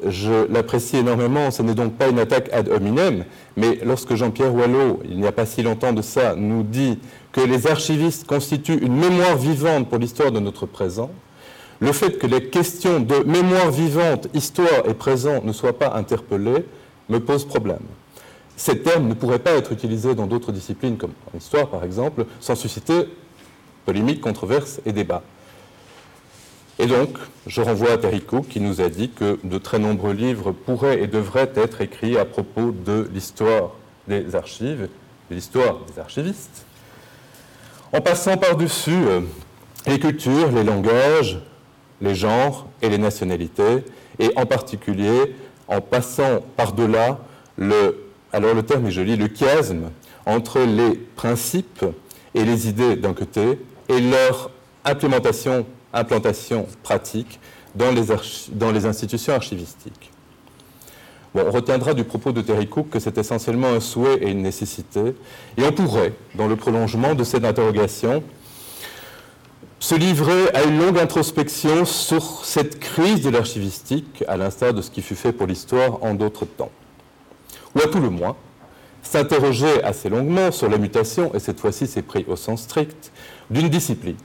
Je 0.06 0.50
l'apprécie 0.52 0.98
énormément, 0.98 1.50
ce 1.50 1.62
n'est 1.62 1.74
donc 1.74 1.94
pas 1.94 2.08
une 2.08 2.20
attaque 2.20 2.50
ad 2.52 2.68
hominem, 2.68 3.24
mais 3.56 3.80
lorsque 3.84 4.14
Jean-Pierre 4.14 4.54
Wallot, 4.54 5.00
il 5.04 5.18
n'y 5.18 5.26
a 5.26 5.32
pas 5.32 5.46
si 5.46 5.62
longtemps 5.62 5.92
de 5.92 6.02
ça, 6.02 6.36
nous 6.36 6.62
dit 6.62 6.98
que 7.32 7.40
les 7.40 7.66
archivistes 7.66 8.26
constituent 8.26 8.78
une 8.80 8.96
mémoire 8.96 9.36
vivante 9.36 9.88
pour 9.88 9.98
l'histoire 9.98 10.30
de 10.30 10.38
notre 10.38 10.66
présent, 10.66 11.10
le 11.80 11.92
fait 11.92 12.18
que 12.18 12.26
les 12.26 12.48
questions 12.48 13.00
de 13.00 13.18
mémoire 13.24 13.70
vivante, 13.70 14.28
histoire 14.34 14.88
et 14.88 14.94
présent 14.94 15.42
ne 15.44 15.52
soient 15.52 15.78
pas 15.78 15.94
interpellées 15.94 16.64
me 17.08 17.20
pose 17.20 17.44
problème. 17.46 17.82
Ces 18.56 18.80
termes 18.80 19.06
ne 19.06 19.14
pourraient 19.14 19.38
pas 19.38 19.52
être 19.52 19.72
utilisés 19.72 20.14
dans 20.14 20.26
d'autres 20.26 20.50
disciplines, 20.50 20.96
comme 20.96 21.12
en 21.32 21.38
histoire 21.38 21.68
par 21.68 21.84
exemple, 21.84 22.26
sans 22.40 22.56
susciter 22.56 23.08
polémiques, 23.84 24.20
controverses 24.20 24.80
et 24.84 24.92
débats. 24.92 25.22
Et 26.80 26.86
donc, 26.86 27.18
je 27.46 27.60
renvoie 27.60 27.92
à 27.92 27.98
Perico 27.98 28.42
qui 28.42 28.60
nous 28.60 28.80
a 28.80 28.88
dit 28.88 29.10
que 29.10 29.38
de 29.42 29.58
très 29.58 29.78
nombreux 29.78 30.12
livres 30.12 30.52
pourraient 30.52 31.02
et 31.02 31.06
devraient 31.06 31.50
être 31.56 31.80
écrits 31.80 32.16
à 32.16 32.24
propos 32.24 32.72
de 32.72 33.08
l'histoire 33.12 33.72
des 34.06 34.34
archives, 34.34 34.88
de 35.30 35.34
l'histoire 35.34 35.78
des 35.92 36.00
archivistes, 36.00 36.64
en 37.92 38.00
passant 38.00 38.36
par-dessus 38.36 38.90
euh, 38.92 39.20
les 39.86 39.98
cultures, 39.98 40.52
les 40.52 40.64
langages, 40.64 41.38
les 42.00 42.14
genres 42.14 42.66
et 42.82 42.88
les 42.88 42.98
nationalités, 42.98 43.84
et 44.18 44.30
en 44.36 44.46
particulier 44.46 45.34
en 45.68 45.80
passant 45.80 46.40
par-delà 46.56 47.18
le, 47.56 48.08
alors 48.32 48.54
le 48.54 48.62
terme 48.62 48.86
est 48.86 48.90
joli, 48.90 49.16
le 49.16 49.28
chiasme 49.28 49.90
entre 50.26 50.60
les 50.60 50.94
principes 50.94 51.84
et 52.34 52.44
les 52.44 52.68
idées 52.68 52.96
d'un 52.96 53.14
côté 53.14 53.58
et 53.88 54.00
leur 54.00 54.50
implémentation, 54.84 55.66
implantation 55.92 56.66
pratique 56.82 57.40
dans 57.74 57.90
les, 57.90 58.04
dans 58.52 58.70
les 58.70 58.86
institutions 58.86 59.34
archivistiques. 59.34 60.10
Bon, 61.34 61.44
on 61.46 61.50
retiendra 61.50 61.92
du 61.92 62.04
propos 62.04 62.32
de 62.32 62.40
Terry 62.40 62.66
Cook 62.66 62.88
que 62.90 62.98
c'est 62.98 63.18
essentiellement 63.18 63.68
un 63.68 63.80
souhait 63.80 64.18
et 64.22 64.30
une 64.30 64.42
nécessité, 64.42 65.14
et 65.56 65.62
on 65.62 65.72
pourrait, 65.72 66.14
dans 66.34 66.46
le 66.46 66.56
prolongement 66.56 67.14
de 67.14 67.22
cette 67.22 67.44
interrogation, 67.44 68.22
se 69.80 69.94
livrer 69.94 70.48
à 70.54 70.64
une 70.64 70.78
longue 70.78 70.98
introspection 70.98 71.84
sur 71.84 72.44
cette 72.44 72.80
crise 72.80 73.22
de 73.22 73.30
l'archivistique, 73.30 74.24
à 74.26 74.36
l'instar 74.36 74.74
de 74.74 74.82
ce 74.82 74.90
qui 74.90 75.02
fut 75.02 75.14
fait 75.14 75.32
pour 75.32 75.46
l'histoire 75.46 76.02
en 76.02 76.14
d'autres 76.14 76.46
temps. 76.46 76.70
Ou 77.74 77.80
à 77.80 77.88
tout 77.88 78.00
le 78.00 78.10
moins, 78.10 78.36
s'interroger 79.02 79.82
assez 79.84 80.08
longuement 80.08 80.50
sur 80.50 80.68
la 80.68 80.78
mutation, 80.78 81.32
et 81.34 81.38
cette 81.38 81.60
fois-ci 81.60 81.86
c'est 81.86 82.02
pris 82.02 82.24
au 82.28 82.36
sens 82.36 82.62
strict, 82.62 83.12
d'une 83.50 83.68
discipline 83.68 84.16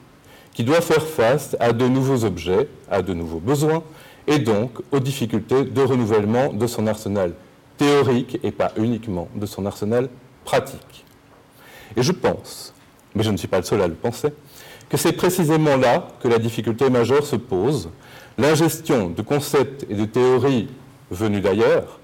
qui 0.54 0.64
doit 0.64 0.82
faire 0.82 1.06
face 1.06 1.56
à 1.60 1.74
de 1.74 1.88
nouveaux 1.88 2.26
objets, 2.26 2.68
à 2.90 3.02
de 3.02 3.14
nouveaux 3.14 3.40
besoins, 3.40 3.84
et 4.28 4.40
donc 4.40 4.72
aux 4.92 5.00
difficultés 5.00 5.64
de 5.64 5.82
renouvellement 5.82 6.54
de 6.54 6.68
son 6.68 6.88
arsenal 6.88 7.34
théorique 7.78 8.40
et 8.44 8.52
pas 8.52 8.72
uniquement 8.78 9.28
de 9.36 9.46
son 9.46 9.66
arsenal 9.66 10.10
pratique. 10.46 11.06
Et 11.96 12.04
je 12.04 12.12
pense, 12.12 12.74
mais 13.16 13.24
je 13.24 13.32
ne 13.32 13.38
suis 13.38 13.48
pas 13.48 13.58
le 13.58 13.64
seul 13.64 13.82
à 13.82 13.88
le 13.88 13.96
penser, 13.96 14.30
que 14.94 15.00
c'est 15.00 15.14
précisément 15.14 15.76
là 15.76 16.08
que 16.22 16.28
la 16.28 16.38
difficulté 16.38 16.88
majeure 16.92 17.26
se 17.26 17.36
pose, 17.36 17.90
l'ingestion 18.38 19.10
de 19.10 19.24
concepts 19.24 19.88
et 19.90 19.96
de 19.96 20.06
théories 20.06 20.70
venus 21.10 21.42
d'ailleurs, 21.42 22.00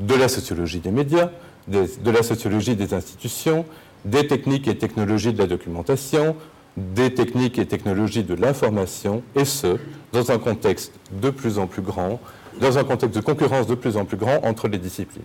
de 0.00 0.12
la 0.16 0.26
sociologie 0.26 0.80
des 0.80 0.90
médias, 0.90 1.30
de 1.68 2.10
la 2.10 2.24
sociologie 2.24 2.74
des 2.74 2.94
institutions, 2.94 3.64
des 4.04 4.26
techniques 4.26 4.66
et 4.66 4.76
technologies 4.76 5.32
de 5.32 5.38
la 5.38 5.46
documentation, 5.46 6.34
des 6.76 7.14
techniques 7.14 7.60
et 7.60 7.66
technologies 7.66 8.24
de 8.24 8.34
l'information, 8.34 9.22
et 9.36 9.44
ce, 9.44 9.78
dans 10.12 10.32
un 10.32 10.38
contexte 10.40 10.94
de 11.12 11.30
plus 11.30 11.60
en 11.60 11.68
plus 11.68 11.82
grand, 11.82 12.18
dans 12.60 12.76
un 12.76 12.82
contexte 12.82 13.14
de 13.14 13.20
concurrence 13.22 13.68
de 13.68 13.76
plus 13.76 13.96
en 13.96 14.04
plus 14.04 14.16
grand 14.16 14.44
entre 14.44 14.66
les 14.66 14.78
disciplines. 14.78 15.22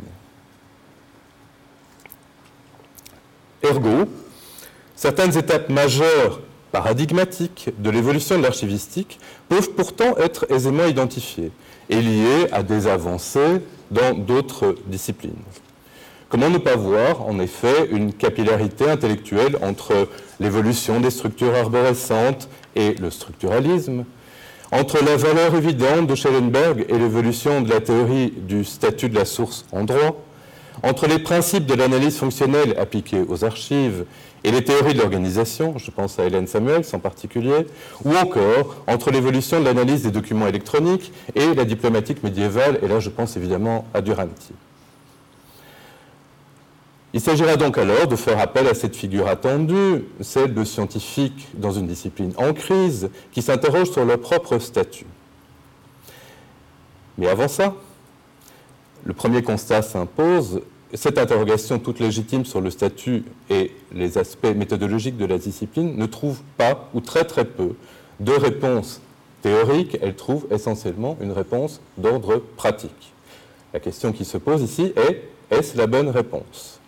Ergo, 3.64 4.08
certaines 4.96 5.36
étapes 5.36 5.70
majeures 5.70 6.42
paradigmatiques 6.72 7.70
de 7.80 7.90
l'évolution 7.90 8.38
de 8.38 8.44
l'archivistique 8.44 9.20
peuvent 9.50 9.72
pourtant 9.72 10.18
être 10.18 10.46
aisément 10.52 10.86
identifiées 10.86 11.52
et 11.90 12.02
liées 12.02 12.48
à 12.52 12.64
des 12.64 12.88
avancées 12.88 13.62
dans 13.92 14.14
d'autres 14.14 14.76
disciplines. 14.88 15.34
Comment 16.30 16.50
ne 16.50 16.60
pas 16.60 16.78
voir, 16.78 17.28
en 17.28 17.40
effet, 17.42 17.90
une 17.92 18.14
capillarité 18.14 18.90
intellectuelle 18.90 19.58
entre 19.62 20.08
l'évolution 20.40 21.02
des 21.02 21.10
structures 21.10 21.54
arborescentes 21.54 22.48
et 22.74 22.94
le 22.94 23.12
structuralisme, 23.12 24.06
entre 24.72 25.04
la 25.04 25.18
valeur 25.18 25.54
évidente 25.56 26.08
de 26.08 26.16
Schellenberg 26.16 26.86
et 26.88 26.98
l'évolution 26.98 27.60
de 27.60 27.70
la 27.70 27.82
théorie 27.82 28.32
du 28.32 28.64
statut 28.64 29.10
de 29.10 29.16
la 29.16 29.26
source 29.26 29.66
en 29.74 29.84
droit, 29.84 30.24
entre 30.84 31.08
les 31.08 31.20
principes 31.20 31.66
de 31.66 31.74
l'analyse 31.74 32.18
fonctionnelle 32.18 32.76
appliqués 32.78 33.24
aux 33.28 33.44
archives 33.44 34.06
et 34.44 34.52
les 34.52 34.64
théories 34.64 34.94
de 34.94 35.00
l'organisation, 35.00 35.78
je 35.78 35.92
pense 35.92 36.18
à 36.18 36.26
Hélène 36.26 36.48
Samuels 36.48 36.86
en 36.94 37.00
particulier, 37.00 37.68
ou 38.04 38.16
encore 38.16 38.78
entre 38.88 39.12
l'évolution 39.12 39.60
de 39.60 39.66
l'analyse 39.66 40.04
des 40.04 40.12
documents 40.12 40.48
électroniques 40.48 41.14
et 41.36 41.54
la 41.54 41.66
diplomatique 41.66 42.24
médiévale, 42.24 42.80
et 42.82 42.88
là 42.88 43.00
je 43.00 43.10
pense 43.10 43.38
évidemment 43.38 43.86
à 43.94 44.02
Duranti. 44.02 44.54
Il 47.14 47.20
s'agira 47.20 47.58
donc 47.58 47.78
alors 47.78 48.08
de 48.08 48.16
faire 48.16 48.40
appel 48.40 48.68
à 48.68 48.74
cette 48.74 48.96
figure 48.96 49.28
attendue, 49.28 50.06
celle 50.22 50.54
de 50.54 50.64
scientifiques 50.64 51.50
dans 51.54 51.72
une 51.72 51.86
discipline 51.86 52.34
en 52.38 52.54
crise, 52.54 53.10
qui 53.32 53.42
s'interrogent 53.42 53.92
sur 53.92 54.06
leur 54.06 54.20
propre 54.20 54.58
statut. 54.60 55.06
Mais 57.18 57.28
avant 57.28 57.50
ça, 57.50 57.76
le 59.04 59.14
premier 59.14 59.42
constat 59.42 59.82
s'impose, 59.82 60.62
cette 60.94 61.18
interrogation 61.18 61.80
toute 61.80 62.00
légitime 62.00 62.46
sur 62.46 62.62
le 62.62 62.70
statut 62.70 63.24
et 63.50 63.72
les 63.94 64.18
aspects 64.18 64.54
méthodologiques 64.56 65.18
de 65.18 65.26
la 65.26 65.38
discipline 65.38 65.96
ne 65.96 66.06
trouve 66.06 66.42
pas, 66.58 66.90
ou 66.94 67.00
très 67.00 67.24
très 67.24 67.46
peu, 67.46 67.76
de 68.20 68.34
réponse 68.34 69.02
théorique, 69.42 69.98
elle 70.02 70.16
trouve 70.16 70.46
essentiellement 70.52 71.18
une 71.22 71.32
réponse 71.32 71.82
d'ordre 71.98 72.44
pratique. 72.58 73.14
La 73.74 73.80
question 73.80 74.12
qui 74.12 74.26
se 74.26 74.38
pose 74.38 74.62
ici 74.62 74.94
est, 74.96 75.30
est-ce 75.50 75.78
la 75.78 75.88
bonne 75.88 76.10
réponse? 76.10 76.80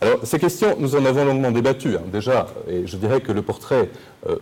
Alors, 0.00 0.18
ces 0.24 0.40
questions, 0.40 0.76
nous 0.78 0.96
en 0.96 1.04
avons 1.04 1.24
longuement 1.24 1.52
débattu, 1.52 1.96
hein, 1.96 2.02
déjà, 2.12 2.48
et 2.68 2.86
je 2.86 2.96
dirais 2.96 3.20
que 3.20 3.30
le 3.30 3.42
portrait 3.42 3.88
euh, 4.28 4.36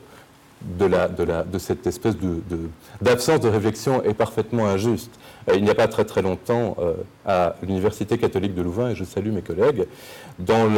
de, 0.63 1.59
cette 1.59 1.87
espèce 1.87 2.15
d'absence 3.01 3.41
de, 3.41 3.49
réflexion 3.49 4.03
est 4.03 4.15
parfaitement 4.15 4.67
injuste. 4.67 5.11
Euh, 5.49 5.55
il 5.57 5.65
n'y 5.65 5.71
a 5.71 5.75
pas 5.75 5.89
très 5.89 6.05
très 6.05 6.23
longtemps, 6.23 6.77
euh, 6.81 6.95
à 7.27 7.57
l'Université 7.63 8.19
catholique 8.19 8.55
de 8.55 8.63
Louvain, 8.63 8.91
et 8.91 8.95
je 8.95 9.05
salue 9.05 9.33
mes 9.33 9.43
collègues, 9.43 9.87
dans 10.39 10.69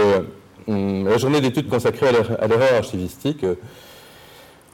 hum, 0.68 1.08
la 1.08 1.18
journée 1.18 1.40
d'études 1.40 1.68
consacrée 1.68 2.08
à 2.08 2.46
l'erreur 2.46 2.74
archivistique, 2.78 3.44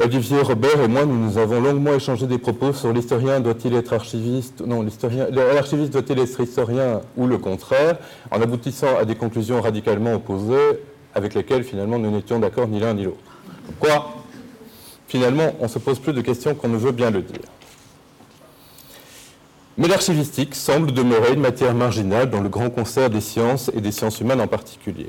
Olivier 0.00 0.42
Robert 0.42 0.80
et 0.80 0.86
moi, 0.86 1.04
nous, 1.04 1.18
nous 1.18 1.38
avons 1.38 1.60
longuement 1.60 1.92
échangé 1.92 2.28
des 2.28 2.38
propos 2.38 2.72
sur 2.72 2.92
l'historien 2.92 3.40
doit-il 3.40 3.74
être 3.74 3.92
archiviste, 3.92 4.60
non, 4.64 4.86
l'archiviste 5.32 5.92
doit-il 5.92 6.20
être 6.20 6.40
historien 6.40 7.00
ou 7.16 7.26
le 7.26 7.36
contraire, 7.36 7.98
en 8.30 8.40
aboutissant 8.40 8.96
à 8.96 9.04
des 9.04 9.16
conclusions 9.16 9.60
radicalement 9.60 10.14
opposées 10.14 10.84
avec 11.16 11.34
lesquelles 11.34 11.64
finalement 11.64 11.98
nous 11.98 12.12
n'étions 12.12 12.38
d'accord 12.38 12.68
ni 12.68 12.78
l'un 12.78 12.94
ni 12.94 13.04
l'autre. 13.04 13.18
Quoi 13.80 14.14
Finalement, 15.08 15.56
on 15.58 15.66
se 15.66 15.80
pose 15.80 15.98
plus 15.98 16.12
de 16.12 16.20
questions 16.20 16.54
qu'on 16.54 16.68
ne 16.68 16.76
veut 16.76 16.92
bien 16.92 17.10
le 17.10 17.22
dire. 17.22 17.40
Mais 19.78 19.88
l'archivistique 19.88 20.54
semble 20.54 20.92
demeurer 20.92 21.32
une 21.32 21.40
matière 21.40 21.72
marginale 21.72 22.28
dans 22.28 22.40
le 22.40 22.48
grand 22.48 22.68
concert 22.68 23.08
des 23.08 23.20
sciences 23.20 23.70
et 23.74 23.80
des 23.80 23.92
sciences 23.92 24.20
humaines 24.20 24.40
en 24.40 24.48
particulier. 24.48 25.08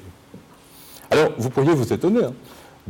Alors, 1.11 1.31
vous 1.37 1.49
pourriez 1.49 1.73
vous 1.73 1.91
étonner. 1.91 2.23
Hein 2.23 2.33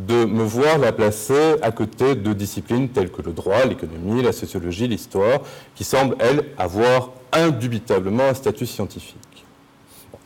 de 0.07 0.25
me 0.25 0.43
voir 0.43 0.77
la 0.77 0.91
placer 0.91 1.55
à 1.62 1.71
côté 1.71 2.15
de 2.15 2.33
disciplines 2.33 2.89
telles 2.89 3.12
que 3.12 3.21
le 3.21 3.33
droit, 3.33 3.65
l'économie, 3.65 4.21
la 4.21 4.31
sociologie, 4.31 4.88
l'histoire, 4.88 5.41
qui 5.75 5.83
semblent, 5.83 6.15
elles, 6.19 6.45
avoir 6.57 7.09
indubitablement 7.31 8.24
un 8.24 8.33
statut 8.33 8.65
scientifique. 8.65 9.17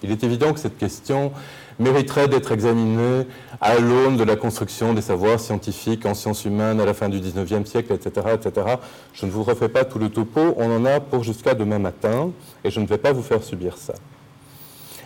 Il 0.04 0.12
est 0.12 0.24
évident 0.24 0.54
que 0.54 0.60
cette 0.60 0.78
question 0.78 1.32
mériterait 1.80 2.28
d'être 2.28 2.52
examinée 2.52 3.26
à 3.62 3.80
l'aune 3.80 4.18
de 4.18 4.24
la 4.24 4.36
construction 4.36 4.94
des 4.94 5.02
savoirs 5.02 5.40
scientifiques 5.40 6.06
en 6.06 6.14
sciences 6.14 6.46
humaines 6.46 6.80
à 6.80 6.86
la 6.86 6.94
fin 6.94 7.10
du 7.10 7.20
XIXe 7.20 7.70
siècle, 7.70 7.94
etc., 7.94 8.28
etc. 8.34 8.68
Je 9.14 9.26
ne 9.26 9.32
vous 9.32 9.44
refais 9.44 9.70
pas 9.70 9.86
tout 9.86 10.00
le 10.00 10.10
topo, 10.10 10.54
on 10.58 10.76
en 10.76 10.86
a 10.86 11.00
pour 11.00 11.24
jusqu'à 11.24 11.54
demain 11.54 11.80
matin, 11.80 12.32
et 12.64 12.72
je 12.72 12.80
ne 12.80 12.86
vais 12.86 12.98
pas 12.98 13.14
vous 13.14 13.24
faire 13.24 13.44
subir 13.44 13.78
ça. 13.78 13.94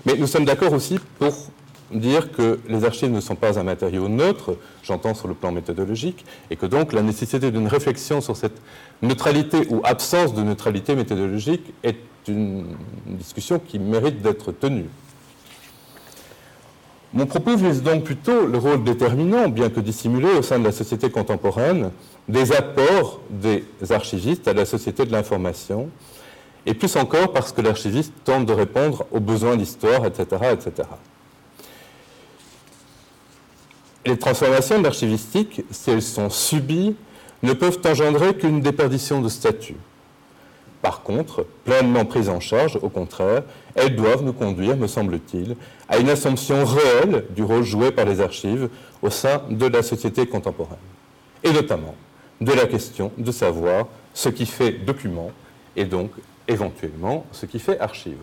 Mais 0.06 0.16
nous 0.16 0.28
sommes 0.28 0.46
d'accord 0.46 0.74
aussi 0.74 1.00
pour 1.20 1.34
dire 1.92 2.32
que 2.32 2.60
les 2.68 2.84
archives 2.84 3.12
ne 3.12 3.22
sont 3.22 3.36
pas 3.36 3.60
un 3.60 3.64
matériau 3.64 4.10
neutre, 4.10 4.58
j'entends 4.84 5.14
sur 5.14 5.28
le 5.28 5.34
plan 5.34 5.52
méthodologique, 5.52 6.26
et 6.50 6.56
que 6.56 6.66
donc 6.66 6.94
la 6.94 7.02
nécessité 7.02 7.52
d'une 7.52 7.68
réflexion 7.68 8.22
sur 8.22 8.36
cette 8.36 8.60
neutralité 9.02 9.68
ou 9.70 9.82
absence 9.84 10.34
de 10.34 10.42
neutralité 10.42 10.96
méthodologique 10.96 11.74
est 11.84 11.98
une 12.28 12.66
discussion 13.06 13.60
qui 13.60 13.80
mérite 13.80 14.22
d'être 14.22 14.52
tenue. 14.52 14.90
Mon 17.14 17.26
propos 17.26 17.56
vise 17.56 17.84
donc 17.84 18.04
plutôt 18.04 18.46
le 18.46 18.58
rôle 18.58 18.84
déterminant, 18.84 19.48
bien 19.48 19.70
que 19.70 19.80
dissimulé 19.80 20.28
au 20.34 20.42
sein 20.42 20.60
de 20.60 20.66
la 20.66 20.72
société 20.72 21.10
contemporaine, 21.10 21.92
des 22.28 22.52
apports 22.52 23.22
des 23.30 23.64
archivistes 23.90 24.48
à 24.48 24.54
la 24.54 24.66
société 24.66 25.06
de 25.06 25.12
l'information, 25.12 25.90
et 26.66 26.74
plus 26.74 26.98
encore 26.98 27.32
parce 27.32 27.54
que 27.54 27.62
l'archiviste 27.62 28.12
tente 28.26 28.46
de 28.46 28.52
répondre 28.52 29.06
aux 29.12 29.22
besoins 29.22 29.56
d'histoire, 29.56 30.06
etc.. 30.06 30.34
Les 34.06 34.18
transformations 34.18 34.78
de 34.80 34.84
l'archivistique, 34.84 35.64
si 35.72 35.92
elles 35.92 36.02
sont 36.02 36.30
subies, 36.30 36.96
ne 37.42 37.54
peuvent 37.54 37.80
engendrer 37.86 38.36
qu'une 38.36 38.62
déperdition 38.62 39.22
de 39.22 39.30
statut. 39.30 39.76
Par 40.88 41.02
contre, 41.02 41.46
pleinement 41.66 42.06
prises 42.06 42.30
en 42.30 42.40
charge, 42.40 42.80
au 42.82 42.88
contraire, 42.88 43.44
elles 43.76 43.94
doivent 43.98 44.24
nous 44.24 44.32
conduire, 44.32 44.78
me 44.78 44.88
semble-t-il, 44.88 45.58
à 45.90 45.98
une 45.98 46.10
assumption 46.10 46.64
réelle 46.64 47.26
du 47.32 47.44
rôle 47.44 47.64
joué 47.64 47.92
par 47.92 48.06
les 48.06 48.22
archives 48.22 48.70
au 49.02 49.10
sein 49.10 49.42
de 49.50 49.66
la 49.66 49.84
société 49.84 50.26
contemporaine. 50.28 50.78
Et 51.44 51.52
notamment 51.52 51.94
de 52.40 52.54
la 52.54 52.68
question 52.68 53.12
de 53.18 53.34
savoir 53.34 53.88
ce 54.14 54.30
qui 54.30 54.46
fait 54.46 54.72
document 54.72 55.32
et 55.76 55.84
donc 55.84 56.12
éventuellement 56.48 57.26
ce 57.34 57.46
qui 57.46 57.60
fait 57.60 57.78
archive. 57.82 58.22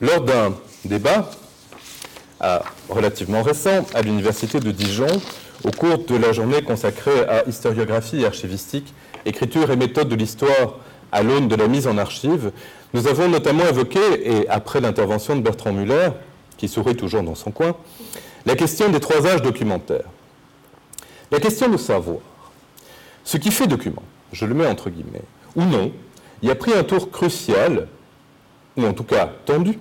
Lors 0.00 0.20
d'un 0.20 0.54
débat 0.84 1.28
relativement 2.88 3.42
récent 3.42 3.84
à 3.94 4.02
l'Université 4.02 4.60
de 4.60 4.70
Dijon 4.70 5.08
au 5.64 5.72
cours 5.72 5.98
de 5.98 6.14
la 6.14 6.32
journée 6.32 6.62
consacrée 6.62 7.24
à 7.28 7.48
historiographie 7.48 8.20
et 8.20 8.26
archivistique, 8.26 8.94
écriture 9.26 9.70
et 9.70 9.76
méthode 9.76 10.08
de 10.08 10.14
l'histoire 10.14 10.78
à 11.12 11.22
l'aune 11.22 11.48
de 11.48 11.56
la 11.56 11.68
mise 11.68 11.86
en 11.86 11.98
archive, 11.98 12.52
nous 12.94 13.06
avons 13.06 13.28
notamment 13.28 13.66
évoqué, 13.66 14.00
et 14.24 14.48
après 14.48 14.80
l'intervention 14.80 15.36
de 15.36 15.42
Bertrand 15.42 15.72
Muller, 15.72 16.10
qui 16.56 16.68
sourit 16.68 16.96
toujours 16.96 17.22
dans 17.22 17.34
son 17.34 17.50
coin, 17.50 17.76
la 18.46 18.56
question 18.56 18.88
des 18.88 19.00
trois 19.00 19.26
âges 19.26 19.42
documentaires. 19.42 20.08
La 21.30 21.40
question 21.40 21.68
de 21.68 21.76
savoir 21.76 22.18
ce 23.24 23.36
qui 23.36 23.50
fait 23.50 23.66
document, 23.66 24.02
je 24.32 24.46
le 24.46 24.54
mets 24.54 24.66
entre 24.66 24.88
guillemets, 24.88 25.24
ou 25.56 25.62
non, 25.62 25.92
y 26.42 26.50
a 26.50 26.54
pris 26.54 26.72
un 26.72 26.84
tour 26.84 27.10
crucial, 27.10 27.88
ou 28.76 28.84
en 28.84 28.92
tout 28.92 29.04
cas 29.04 29.30
tendu, 29.44 29.78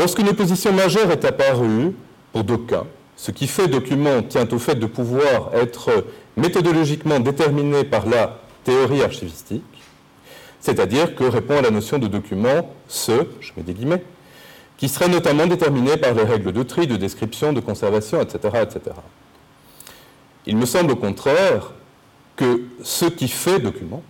Lorsqu'une 0.00 0.30
opposition 0.30 0.72
majeure 0.72 1.10
est 1.10 1.26
apparue, 1.26 1.92
pour 2.32 2.42
d'aucuns, 2.42 2.86
ce 3.16 3.32
qui 3.32 3.46
fait 3.46 3.68
document 3.68 4.22
tient 4.22 4.48
au 4.50 4.58
fait 4.58 4.76
de 4.76 4.86
pouvoir 4.86 5.50
être 5.52 6.06
méthodologiquement 6.38 7.20
déterminé 7.20 7.84
par 7.84 8.06
la 8.06 8.38
théorie 8.64 9.02
archivistique, 9.02 9.62
c'est-à-dire 10.60 11.14
que 11.14 11.24
répond 11.24 11.58
à 11.58 11.62
la 11.62 11.70
notion 11.70 11.98
de 11.98 12.06
document 12.06 12.74
ce, 12.88 13.26
je 13.40 13.52
mets 13.56 13.62
des 13.62 13.72
guillemets, 13.72 14.04
qui 14.76 14.88
serait 14.88 15.08
notamment 15.08 15.46
déterminé 15.46 15.96
par 15.96 16.14
les 16.14 16.22
règles 16.22 16.52
de 16.52 16.62
tri, 16.62 16.86
de 16.86 16.96
description, 16.96 17.52
de 17.52 17.60
conservation, 17.60 18.20
etc. 18.20 18.38
etc. 18.62 18.96
Il 20.46 20.56
me 20.56 20.66
semble 20.66 20.92
au 20.92 20.96
contraire 20.96 21.72
que 22.36 22.62
ce 22.82 23.04
qui 23.04 23.28
fait 23.28 23.58
document 23.58 24.02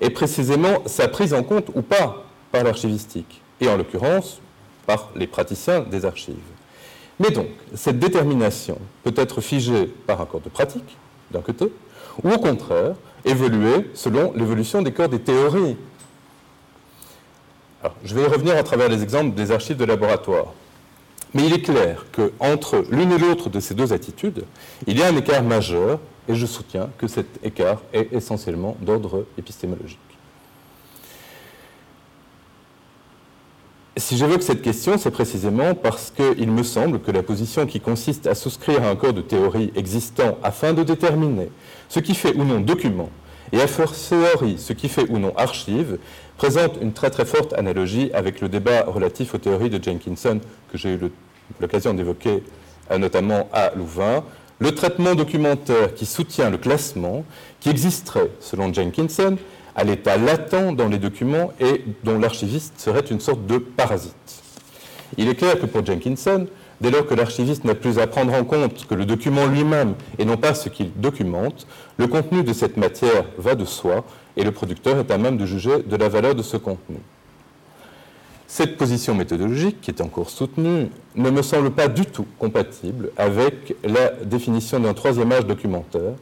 est 0.00 0.10
précisément 0.10 0.82
sa 0.86 1.08
prise 1.08 1.32
en 1.32 1.42
compte 1.42 1.70
ou 1.74 1.82
pas 1.82 2.26
par 2.50 2.64
l'archivistique, 2.64 3.40
et 3.60 3.68
en 3.68 3.76
l'occurrence 3.76 4.40
par 4.86 5.10
les 5.16 5.26
praticiens 5.26 5.80
des 5.80 6.04
archives. 6.04 6.36
Mais 7.18 7.30
donc, 7.30 7.48
cette 7.74 7.98
détermination 7.98 8.78
peut 9.04 9.14
être 9.16 9.40
figée 9.40 9.86
par 10.06 10.20
un 10.20 10.26
corps 10.26 10.40
de 10.40 10.48
pratique, 10.48 10.96
d'un 11.30 11.40
côté, 11.40 11.72
ou 12.22 12.30
au 12.30 12.38
contraire, 12.38 12.94
évoluer 13.24 13.90
selon 13.94 14.32
l'évolution 14.32 14.82
des 14.82 14.92
corps 14.92 15.08
des 15.08 15.20
théories. 15.20 15.76
je 18.04 18.14
vais 18.14 18.26
revenir 18.26 18.56
à 18.56 18.62
travers 18.62 18.88
les 18.88 19.02
exemples 19.02 19.34
des 19.34 19.50
archives 19.50 19.76
de 19.76 19.84
laboratoire. 19.84 20.52
Mais 21.34 21.46
il 21.46 21.52
est 21.54 21.62
clair 21.62 22.04
qu'entre 22.12 22.84
l'une 22.90 23.12
et 23.12 23.18
l'autre 23.18 23.48
de 23.48 23.60
ces 23.60 23.74
deux 23.74 23.92
attitudes, 23.92 24.44
il 24.86 24.98
y 24.98 25.02
a 25.02 25.08
un 25.08 25.16
écart 25.16 25.42
majeur, 25.42 25.98
et 26.28 26.34
je 26.34 26.46
soutiens 26.46 26.90
que 26.98 27.08
cet 27.08 27.26
écart 27.42 27.80
est 27.92 28.12
essentiellement 28.12 28.76
d'ordre 28.80 29.26
épistémologique. 29.38 29.98
Si 33.98 34.16
j'évoque 34.16 34.42
cette 34.42 34.62
question, 34.62 34.96
c'est 34.96 35.10
précisément 35.10 35.74
parce 35.74 36.10
qu'il 36.10 36.50
me 36.50 36.62
semble 36.62 37.00
que 37.00 37.10
la 37.10 37.22
position 37.22 37.66
qui 37.66 37.78
consiste 37.78 38.26
à 38.26 38.34
souscrire 38.34 38.82
à 38.82 38.88
un 38.88 38.96
corps 38.96 39.12
de 39.12 39.20
théorie 39.20 39.70
existant 39.76 40.38
afin 40.42 40.72
de 40.72 40.82
déterminer 40.82 41.50
ce 41.90 42.00
qui 42.00 42.14
fait 42.14 42.34
ou 42.34 42.44
non 42.44 42.60
document, 42.60 43.10
et 43.52 43.60
a 43.60 43.66
fortiori 43.66 44.56
ce 44.56 44.72
qui 44.72 44.88
fait 44.88 45.10
ou 45.10 45.18
non 45.18 45.34
archive, 45.36 45.98
présente 46.38 46.78
une 46.80 46.94
très 46.94 47.10
très 47.10 47.26
forte 47.26 47.52
analogie 47.52 48.10
avec 48.14 48.40
le 48.40 48.48
débat 48.48 48.84
relatif 48.86 49.34
aux 49.34 49.38
théories 49.38 49.68
de 49.68 49.82
Jenkinson 49.82 50.40
que 50.70 50.78
j'ai 50.78 50.94
eu 50.94 50.98
l'occasion 51.60 51.92
d'évoquer 51.92 52.42
euh, 52.90 52.96
notamment 52.96 53.50
à 53.52 53.72
Louvain. 53.76 54.24
Le 54.58 54.74
traitement 54.74 55.14
documentaire 55.14 55.92
qui 55.92 56.06
soutient 56.06 56.48
le 56.48 56.56
classement, 56.56 57.26
qui 57.60 57.68
existerait, 57.68 58.30
selon 58.40 58.72
Jenkinson, 58.72 59.36
à 59.74 59.84
l'état 59.84 60.16
latent 60.16 60.74
dans 60.76 60.88
les 60.88 60.98
documents 60.98 61.52
et 61.60 61.84
dont 62.04 62.18
l'archiviste 62.18 62.74
serait 62.78 63.00
une 63.00 63.20
sorte 63.20 63.46
de 63.46 63.58
parasite. 63.58 64.42
Il 65.16 65.28
est 65.28 65.34
clair 65.34 65.58
que 65.58 65.66
pour 65.66 65.84
Jenkinson, 65.84 66.46
dès 66.80 66.90
lors 66.90 67.06
que 67.06 67.14
l'archiviste 67.14 67.64
n'a 67.64 67.74
plus 67.74 67.98
à 67.98 68.06
prendre 68.06 68.32
en 68.34 68.44
compte 68.44 68.86
que 68.86 68.94
le 68.94 69.04
document 69.04 69.46
lui-même 69.46 69.94
et 70.18 70.24
non 70.24 70.36
pas 70.36 70.54
ce 70.54 70.68
qu'il 70.68 70.92
documente, 70.94 71.66
le 71.96 72.06
contenu 72.06 72.42
de 72.42 72.52
cette 72.52 72.76
matière 72.76 73.24
va 73.38 73.54
de 73.54 73.64
soi 73.64 74.04
et 74.36 74.44
le 74.44 74.52
producteur 74.52 74.98
est 74.98 75.10
à 75.10 75.18
même 75.18 75.36
de 75.36 75.46
juger 75.46 75.82
de 75.82 75.96
la 75.96 76.08
valeur 76.08 76.34
de 76.34 76.42
ce 76.42 76.56
contenu. 76.56 76.98
Cette 78.46 78.76
position 78.76 79.14
méthodologique, 79.14 79.80
qui 79.80 79.90
est 79.90 80.02
encore 80.02 80.28
soutenue, 80.28 80.88
ne 81.16 81.30
me 81.30 81.40
semble 81.40 81.70
pas 81.70 81.88
du 81.88 82.04
tout 82.04 82.26
compatible 82.38 83.10
avec 83.16 83.74
la 83.82 84.10
définition 84.24 84.78
d'un 84.78 84.92
troisième 84.92 85.32
âge 85.32 85.46
documentaire, 85.46 86.12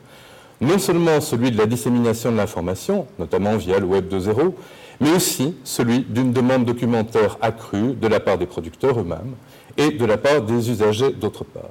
non 0.60 0.78
seulement 0.78 1.20
celui 1.20 1.50
de 1.50 1.58
la 1.58 1.66
dissémination 1.66 2.30
de 2.32 2.36
l'information, 2.36 3.06
notamment 3.18 3.56
via 3.56 3.78
le 3.78 3.86
Web 3.86 4.12
2.0, 4.12 4.52
mais 5.00 5.10
aussi 5.12 5.54
celui 5.64 6.00
d'une 6.00 6.32
demande 6.32 6.64
documentaire 6.64 7.38
accrue 7.40 7.94
de 7.94 8.06
la 8.06 8.20
part 8.20 8.36
des 8.36 8.46
producteurs 8.46 9.00
eux-mêmes 9.00 9.34
et 9.76 9.90
de 9.90 10.04
la 10.04 10.18
part 10.18 10.42
des 10.42 10.70
usagers 10.70 11.12
d'autre 11.12 11.44
part. 11.44 11.70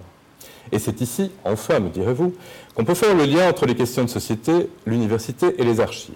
Et 0.72 0.80
c'est 0.80 1.02
ici, 1.02 1.32
enfin, 1.46 1.80
me 1.80 1.90
direz-vous, 1.90 2.34
qu'on 2.76 2.86
peut 2.86 2.96
faire 2.96 3.16
le 3.16 3.26
lien 3.26 3.50
entre 3.50 3.66
les 3.66 3.76
questions 3.76 4.04
de 4.04 4.10
société, 4.10 4.70
l'université 4.86 5.56
et 5.60 5.64
les 5.64 5.80
archives. 5.80 6.14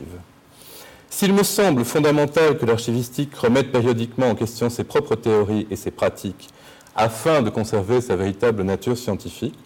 S'il 1.09 1.33
me 1.33 1.43
semble 1.43 1.85
fondamental 1.85 2.57
que 2.57 2.65
l'archivistique 2.65 3.35
remette 3.35 3.71
périodiquement 3.71 4.29
en 4.29 4.35
question 4.35 4.69
ses 4.69 4.83
propres 4.83 5.15
théories 5.15 5.67
et 5.69 5.75
ses 5.75 5.91
pratiques 5.91 6.49
afin 6.95 7.41
de 7.41 7.49
conserver 7.49 8.01
sa 8.01 8.15
véritable 8.15 8.63
nature 8.63 8.97
scientifique, 8.97 9.57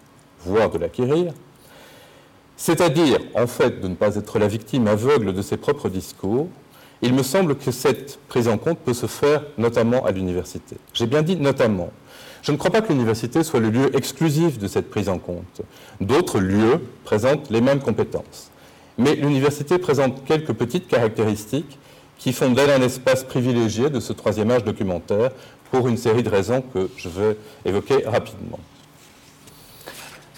voire 0.46 0.70
de 0.70 0.78
l'acquérir, 0.78 1.34
c'est-à-dire, 2.58 3.20
en 3.36 3.46
fait, 3.46 3.80
de 3.82 3.88
ne 3.88 3.96
pas 3.96 4.16
être 4.16 4.40
la 4.40 4.48
victime 4.48 4.88
aveugle 4.88 5.34
de 5.34 5.42
ses 5.44 5.58
propres 5.58 5.90
discours, 5.90 6.50
il 7.04 7.14
me 7.14 7.22
semble 7.22 7.56
que 7.56 7.72
cette 7.72 8.20
prise 8.28 8.48
en 8.48 8.58
compte 8.58 8.80
peut 8.80 8.96
se 8.96 9.06
faire 9.06 9.44
notamment 9.60 10.04
à 10.06 10.12
l'université. 10.12 10.78
J'ai 10.94 11.06
bien 11.06 11.22
dit 11.22 11.36
notamment. 11.36 11.92
Je 12.42 12.52
ne 12.52 12.58
crois 12.58 12.72
pas 12.72 12.82
que 12.82 12.92
l'université 12.92 13.44
soit 13.44 13.60
le 13.60 13.70
lieu 13.70 13.96
exclusif 13.96 14.58
de 14.58 14.68
cette 14.68 14.90
prise 14.90 15.08
en 15.08 15.20
compte. 15.20 15.62
D'autres 16.02 16.40
lieux 16.40 16.82
présentent 17.04 17.50
les 17.52 17.62
mêmes 17.62 17.80
compétences. 17.80 18.50
Mais 18.98 19.16
l'université 19.16 19.78
présente 19.78 20.26
quelques 20.26 20.54
petites 20.54 20.88
caractéristiques 20.88 21.78
qui 22.18 22.34
font 22.34 22.52
d'elle 22.52 22.72
un 22.72 22.82
espace 22.82 23.24
privilégié 23.24 23.92
de 23.92 24.00
ce 24.00 24.14
troisième 24.14 24.50
âge 24.50 24.64
documentaire 24.64 25.30
pour 25.70 25.88
une 25.88 25.98
série 25.98 26.24
de 26.24 26.30
raisons 26.30 26.64
que 26.74 26.90
je 26.98 27.10
vais 27.10 27.38
évoquer 27.66 28.04
rapidement. 28.06 28.60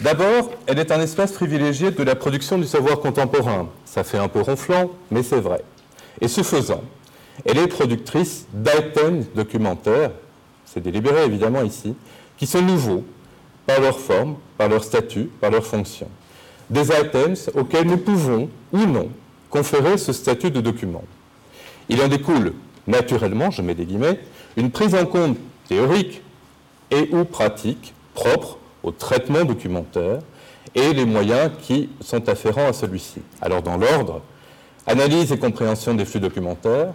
D'abord, 0.01 0.51
elle 0.65 0.79
est 0.79 0.91
un 0.91 1.01
espace 1.01 1.33
privilégié 1.33 1.91
de 1.91 2.03
la 2.03 2.15
production 2.15 2.57
du 2.57 2.65
savoir 2.65 2.99
contemporain. 2.99 3.67
Ça 3.83 4.05
fait 4.05 4.17
un 4.17 4.29
peu 4.29 4.39
ronflant, 4.39 4.91
mais 5.11 5.23
c'est 5.23 5.41
vrai. 5.41 5.61
Et 6.21 6.29
ce 6.29 6.41
faisant, 6.41 6.83
elle 7.45 7.57
est 7.57 7.67
productrice 7.67 8.45
d'items 8.53 9.27
documentaires, 9.35 10.11
c'est 10.65 10.81
délibéré 10.81 11.25
évidemment 11.25 11.63
ici, 11.63 11.95
qui 12.37 12.47
sont 12.47 12.61
nouveaux 12.61 13.03
par 13.65 13.81
leur 13.81 13.99
forme, 13.99 14.37
par 14.57 14.69
leur 14.69 14.83
statut, 14.83 15.29
par 15.41 15.51
leur 15.51 15.65
fonction. 15.65 16.07
Des 16.69 16.87
items 16.87 17.49
auxquels 17.55 17.87
nous 17.87 17.97
pouvons, 17.97 18.49
ou 18.71 18.85
non, 18.85 19.09
conférer 19.49 19.97
ce 19.97 20.13
statut 20.13 20.51
de 20.51 20.61
document. 20.61 21.03
Il 21.89 22.01
en 22.01 22.07
découle 22.07 22.53
naturellement, 22.87 23.51
je 23.51 23.61
mets 23.61 23.75
des 23.75 23.85
guillemets, 23.85 24.19
une 24.55 24.71
prise 24.71 24.95
en 24.95 25.05
compte 25.05 25.37
théorique 25.67 26.21
et 26.91 27.09
ou 27.11 27.25
pratique 27.25 27.93
propre 28.13 28.58
au 28.83 28.91
traitement 28.91 29.43
documentaire 29.43 30.19
et 30.75 30.93
les 30.93 31.05
moyens 31.05 31.51
qui 31.61 31.89
sont 32.01 32.29
afférents 32.29 32.67
à 32.67 32.73
celui-ci. 32.73 33.21
Alors 33.41 33.61
dans 33.61 33.77
l'ordre, 33.77 34.21
analyse 34.87 35.31
et 35.31 35.37
compréhension 35.37 35.93
des 35.93 36.05
flux 36.05 36.19
documentaires, 36.19 36.93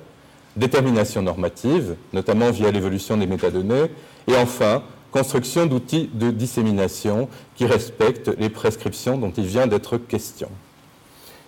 détermination 0.57 1.23
normative, 1.23 1.97
notamment 2.13 2.51
via 2.51 2.71
l'évolution 2.71 3.17
des 3.17 3.27
métadonnées, 3.27 3.91
et 4.27 4.37
enfin, 4.37 4.83
construction 5.11 5.67
d'outils 5.67 6.11
de 6.13 6.31
dissémination 6.31 7.29
qui 7.57 7.67
respectent 7.67 8.31
les 8.39 8.49
prescriptions 8.49 9.19
dont 9.19 9.33
il 9.37 9.47
vient 9.47 9.67
d'être 9.67 9.97
question. 9.97 10.49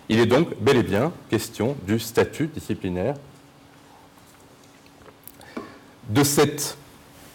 Il 0.09 0.19
est 0.19 0.25
donc 0.25 0.57
bel 0.61 0.77
et 0.77 0.83
bien 0.83 1.11
question 1.29 1.75
du 1.85 1.99
statut 1.99 2.47
disciplinaire 2.47 3.15
de 6.09 6.23
cet 6.23 6.77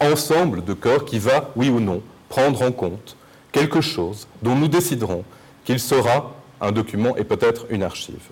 ensemble 0.00 0.64
de 0.64 0.72
corps 0.72 1.04
qui 1.04 1.18
va, 1.18 1.50
oui 1.54 1.68
ou 1.68 1.80
non, 1.80 2.02
prendre 2.32 2.62
en 2.62 2.72
compte 2.72 3.18
quelque 3.52 3.82
chose 3.82 4.26
dont 4.42 4.54
nous 4.54 4.68
déciderons 4.68 5.22
qu'il 5.66 5.78
sera 5.78 6.34
un 6.62 6.72
document 6.72 7.14
et 7.16 7.24
peut-être 7.24 7.66
une 7.68 7.82
archive. 7.82 8.24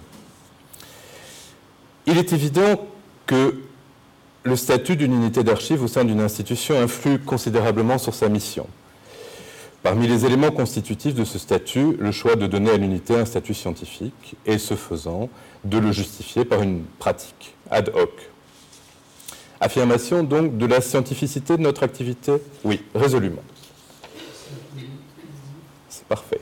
Il 2.06 2.16
est 2.16 2.32
évident 2.32 2.86
que 3.26 3.60
le 4.44 4.56
statut 4.56 4.96
d'une 4.96 5.12
unité 5.12 5.44
d'archive 5.44 5.82
au 5.82 5.86
sein 5.86 6.06
d'une 6.06 6.22
institution 6.22 6.80
influe 6.80 7.18
considérablement 7.18 7.98
sur 7.98 8.14
sa 8.14 8.30
mission. 8.30 8.66
Parmi 9.82 10.08
les 10.08 10.24
éléments 10.24 10.50
constitutifs 10.50 11.14
de 11.14 11.24
ce 11.24 11.38
statut, 11.38 11.94
le 11.98 12.10
choix 12.10 12.36
de 12.36 12.46
donner 12.46 12.70
à 12.70 12.78
l'unité 12.78 13.16
un 13.16 13.26
statut 13.26 13.52
scientifique 13.52 14.34
et, 14.46 14.56
ce 14.56 14.76
faisant, 14.76 15.28
de 15.64 15.76
le 15.76 15.92
justifier 15.92 16.46
par 16.46 16.62
une 16.62 16.84
pratique 16.98 17.54
ad 17.70 17.90
hoc. 17.94 18.30
Affirmation 19.60 20.22
donc 20.22 20.56
de 20.56 20.64
la 20.64 20.80
scientificité 20.80 21.58
de 21.58 21.62
notre 21.62 21.82
activité? 21.82 22.32
Oui, 22.64 22.80
résolument. 22.94 23.42
Parfait. 26.10 26.40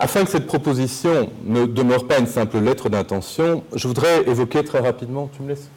Afin 0.00 0.24
que 0.24 0.30
cette 0.32 0.48
proposition 0.48 1.30
ne 1.44 1.66
demeure 1.66 2.08
pas 2.08 2.18
une 2.18 2.26
simple 2.26 2.58
lettre 2.58 2.88
d'intention, 2.88 3.62
je 3.72 3.86
voudrais 3.86 4.28
évoquer 4.28 4.64
très 4.64 4.80
rapidement, 4.80 5.30
tu 5.32 5.42
me 5.42 5.50
laisses 5.50 5.68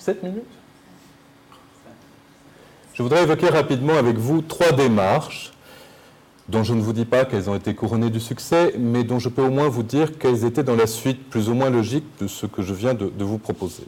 7 0.00 0.24
minutes? 0.24 0.42
Je 2.92 3.04
voudrais 3.04 3.22
évoquer 3.22 3.50
rapidement 3.50 3.96
avec 3.96 4.16
vous 4.16 4.42
trois 4.42 4.72
démarches 4.72 5.52
dont 6.48 6.64
je 6.64 6.74
ne 6.74 6.80
vous 6.80 6.92
dis 6.92 7.04
pas 7.04 7.24
qu'elles 7.24 7.48
ont 7.48 7.54
été 7.54 7.72
couronnées 7.72 8.10
du 8.10 8.18
succès, 8.18 8.74
mais 8.76 9.04
dont 9.04 9.20
je 9.20 9.28
peux 9.28 9.42
au 9.42 9.50
moins 9.50 9.68
vous 9.68 9.84
dire 9.84 10.18
qu'elles 10.18 10.44
étaient 10.44 10.64
dans 10.64 10.74
la 10.74 10.88
suite 10.88 11.30
plus 11.30 11.50
ou 11.50 11.54
moins 11.54 11.70
logique 11.70 12.06
de 12.20 12.26
ce 12.26 12.46
que 12.46 12.62
je 12.62 12.74
viens 12.74 12.94
de, 12.94 13.12
vous 13.16 13.38
proposer. 13.38 13.84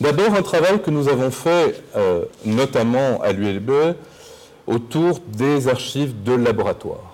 D'abord, 0.00 0.32
un 0.34 0.40
travail 0.40 0.80
que 0.80 0.90
nous 0.90 1.08
avons 1.08 1.30
fait 1.30 1.84
euh, 1.94 2.24
notamment 2.46 3.20
à 3.20 3.32
l'ULB 3.32 3.70
autour 4.70 5.20
des 5.20 5.68
archives 5.68 6.22
de 6.22 6.32
laboratoire. 6.32 7.10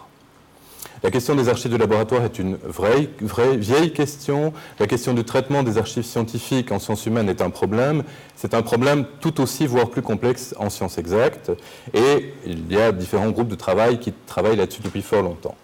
La 1.02 1.10
question 1.10 1.34
des 1.34 1.48
archives 1.48 1.70
de 1.70 1.76
laboratoire 1.76 2.24
est 2.24 2.38
une 2.38 2.56
vraie, 2.56 3.08
vraie, 3.20 3.56
vieille 3.56 3.92
question. 3.92 4.52
La 4.80 4.86
question 4.86 5.14
du 5.14 5.24
traitement 5.24 5.62
des 5.62 5.78
archives 5.78 6.04
scientifiques 6.04 6.72
en 6.72 6.78
sciences 6.78 7.06
humaines 7.06 7.28
est 7.28 7.42
un 7.42 7.50
problème. 7.50 8.02
C'est 8.34 8.54
un 8.54 8.62
problème 8.62 9.06
tout 9.20 9.40
aussi, 9.40 9.66
voire 9.66 9.88
plus 9.88 10.02
complexe 10.02 10.54
en 10.58 10.70
sciences 10.70 10.98
exactes. 10.98 11.52
Et 11.94 12.32
il 12.46 12.72
y 12.72 12.78
a 12.78 12.92
différents 12.92 13.30
groupes 13.30 13.48
de 13.48 13.54
travail 13.54 14.00
qui 14.00 14.12
travaillent 14.26 14.56
là-dessus 14.56 14.82
depuis 14.82 15.02
fort 15.02 15.22
longtemps. 15.22 15.54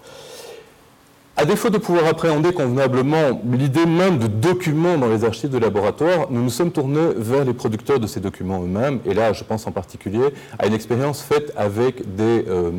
À 1.37 1.47
défaut 1.47 1.71
de 1.71 1.79
pouvoir 1.79 2.07
appréhender 2.07 2.53
convenablement 2.53 3.41
l'idée 3.51 3.87
même 3.87 4.19
de 4.19 4.27
documents 4.27 4.99
dans 4.99 5.09
les 5.09 5.25
archives 5.25 5.49
de 5.51 5.59
laboratoire, 5.59 6.31
nous 6.31 6.43
nous 6.43 6.51
sommes 6.51 6.71
tournés 6.71 7.09
vers 7.17 7.45
les 7.45 7.55
producteurs 7.55 7.99
de 7.99 8.07
ces 8.07 8.21
documents 8.21 8.63
eux-mêmes. 8.63 9.01
Et 9.07 9.15
là, 9.15 9.33
je 9.33 9.43
pense 9.43 9.67
en 9.67 9.73
particulier 9.73 10.35
à 10.59 10.67
une 10.67 10.75
expérience 10.75 11.23
faite 11.23 11.53
avec 11.57 12.03
euh, 12.21 12.71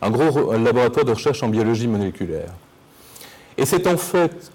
un 0.00 0.10
gros 0.10 0.52
laboratoire 0.52 1.04
de 1.04 1.10
recherche 1.10 1.42
en 1.42 1.48
biologie 1.48 1.88
moléculaire. 1.88 2.50
Et 3.56 3.66
c'est 3.66 3.86
en 3.88 3.96
fait 3.96 4.52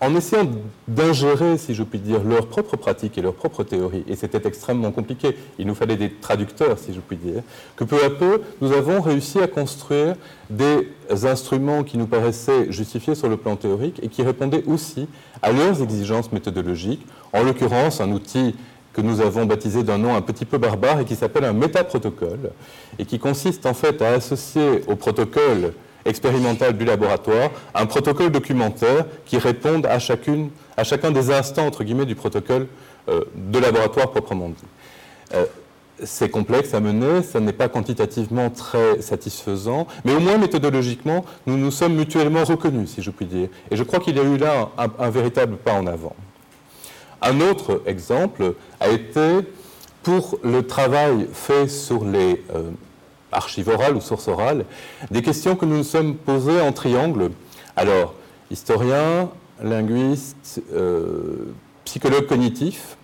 en 0.00 0.14
essayant 0.14 0.48
d'ingérer, 0.86 1.58
si 1.58 1.74
je 1.74 1.82
puis 1.82 1.98
dire, 1.98 2.22
leurs 2.22 2.46
propres 2.46 2.76
pratiques 2.76 3.18
et 3.18 3.22
leurs 3.22 3.34
propres 3.34 3.64
théories, 3.64 4.04
et 4.06 4.14
c'était 4.14 4.46
extrêmement 4.46 4.92
compliqué, 4.92 5.36
il 5.58 5.66
nous 5.66 5.74
fallait 5.74 5.96
des 5.96 6.12
traducteurs, 6.12 6.78
si 6.78 6.94
je 6.94 7.00
puis 7.00 7.16
dire, 7.16 7.42
que 7.76 7.84
peu 7.84 8.04
à 8.04 8.10
peu, 8.10 8.40
nous 8.60 8.72
avons 8.72 9.00
réussi 9.00 9.40
à 9.40 9.48
construire 9.48 10.14
des 10.50 10.88
instruments 11.24 11.82
qui 11.82 11.98
nous 11.98 12.06
paraissaient 12.06 12.70
justifiés 12.70 13.16
sur 13.16 13.28
le 13.28 13.36
plan 13.36 13.56
théorique 13.56 13.98
et 14.02 14.08
qui 14.08 14.22
répondaient 14.22 14.64
aussi 14.66 15.08
à 15.42 15.50
leurs 15.52 15.82
exigences 15.82 16.30
méthodologiques, 16.32 17.04
en 17.32 17.42
l'occurrence 17.42 18.00
un 18.00 18.12
outil 18.12 18.54
que 18.92 19.00
nous 19.00 19.20
avons 19.20 19.46
baptisé 19.46 19.82
d'un 19.82 19.98
nom 19.98 20.14
un 20.14 20.22
petit 20.22 20.44
peu 20.44 20.58
barbare 20.58 21.00
et 21.00 21.04
qui 21.04 21.16
s'appelle 21.16 21.44
un 21.44 21.52
métaprotocole, 21.52 22.50
et 22.98 23.04
qui 23.04 23.18
consiste 23.18 23.66
en 23.66 23.74
fait 23.74 24.00
à 24.00 24.10
associer 24.10 24.82
au 24.86 24.94
protocole 24.94 25.72
expérimental 26.04 26.76
du 26.76 26.84
laboratoire, 26.84 27.50
un 27.74 27.86
protocole 27.86 28.30
documentaire 28.30 29.06
qui 29.26 29.38
réponde 29.38 29.86
à, 29.86 29.98
chacune, 29.98 30.50
à 30.76 30.84
chacun 30.84 31.10
des 31.10 31.30
instants 31.30 31.66
entre 31.66 31.84
guillemets, 31.84 32.06
du 32.06 32.14
protocole 32.14 32.66
euh, 33.08 33.24
de 33.34 33.58
laboratoire 33.58 34.10
proprement 34.10 34.48
dit. 34.48 34.64
Euh, 35.34 35.44
c'est 36.04 36.30
complexe 36.30 36.74
à 36.74 36.80
mener, 36.80 37.22
ça 37.22 37.40
n'est 37.40 37.52
pas 37.52 37.68
quantitativement 37.68 38.50
très 38.50 39.00
satisfaisant, 39.00 39.86
mais 40.04 40.14
au 40.14 40.20
moins 40.20 40.38
méthodologiquement, 40.38 41.24
nous 41.46 41.56
nous 41.56 41.70
sommes 41.70 41.94
mutuellement 41.94 42.44
reconnus, 42.44 42.90
si 42.90 43.02
je 43.02 43.10
puis 43.10 43.26
dire. 43.26 43.48
Et 43.70 43.76
je 43.76 43.82
crois 43.82 43.98
qu'il 43.98 44.16
y 44.16 44.20
a 44.20 44.22
eu 44.22 44.36
là 44.36 44.70
un, 44.76 45.10
véritable 45.10 45.56
pas 45.56 45.72
en 45.72 45.86
avant. 45.86 46.14
Un 47.20 47.40
autre 47.40 47.82
exemple 47.86 48.54
a 48.80 48.88
été 48.88 49.40
pour 50.02 50.38
le 50.44 50.66
travail 50.66 51.28
fait 51.32 51.68
sur 51.68 52.04
les 52.04 52.44
euh, 52.54 52.70
archives 53.32 53.68
orales 53.68 53.96
ou 53.96 54.00
sources 54.00 54.28
orales, 54.28 54.64
des 55.10 55.22
questions 55.22 55.56
que 55.56 55.64
nous 55.64 55.78
nous 55.78 55.84
sommes 55.84 56.16
posées 56.16 56.60
en 56.60 56.72
triangle. 56.72 57.30
Alors, 57.76 58.14
historien, 58.50 59.30
linguiste, 59.62 60.62
euh, 60.72 61.52
psychologue 61.84 62.26
cognitif, 62.26 62.96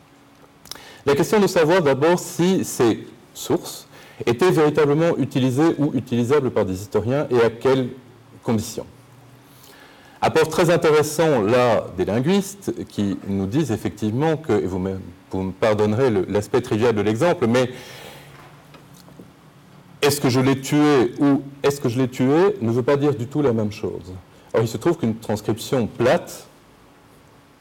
la 1.07 1.15
question 1.15 1.41
de 1.41 1.47
savoir 1.47 1.83
d'abord 1.83 2.19
si 2.19 2.65
ces 2.65 3.07
sources 3.35 3.87
étaient 4.27 4.51
véritablement 4.51 5.17
utilisées 5.19 5.75
ou 5.79 5.93
utilisables 5.95 6.51
par 6.51 6.65
des 6.65 6.81
historiens 6.81 7.27
et 7.31 7.41
à 7.43 7.51
quelles 7.51 7.91
conditions. 8.43 8.87
Apport 10.23 10.49
très 10.49 10.71
intéressant 10.71 11.43
là 11.43 11.85
des 11.99 12.07
linguistes 12.07 12.73
qui 12.89 13.19
nous 13.29 13.47
disent 13.47 13.73
effectivement 13.73 14.39
que, 14.39 14.53
et 14.53 14.67
vous 14.67 14.79
me 14.79 15.51
pardonnerez 15.61 16.11
l'aspect 16.29 16.63
trivial 16.63 16.95
de 16.95 17.03
l'exemple, 17.03 17.47
mais 17.47 17.69
est-ce 20.05 20.21
que 20.21 20.29
je 20.29 20.41
l'ai 20.41 20.61
tué 20.61 21.15
ou 21.19 21.43
est-ce 21.63 21.81
que 21.81 21.89
je 21.89 21.99
l'ai 21.99 22.09
tué 22.09 22.57
ne 22.61 22.71
veut 22.71 22.83
pas 22.83 22.97
dire 22.97 23.15
du 23.15 23.27
tout 23.27 23.43
la 23.43 23.53
même 23.53 23.73
chose. 23.73 24.13
Or, 24.53 24.61
il 24.61 24.69
se 24.69 24.77
trouve 24.77 24.99
qu'une 24.99 25.17
transcription 25.17 25.87
plate 25.87 26.47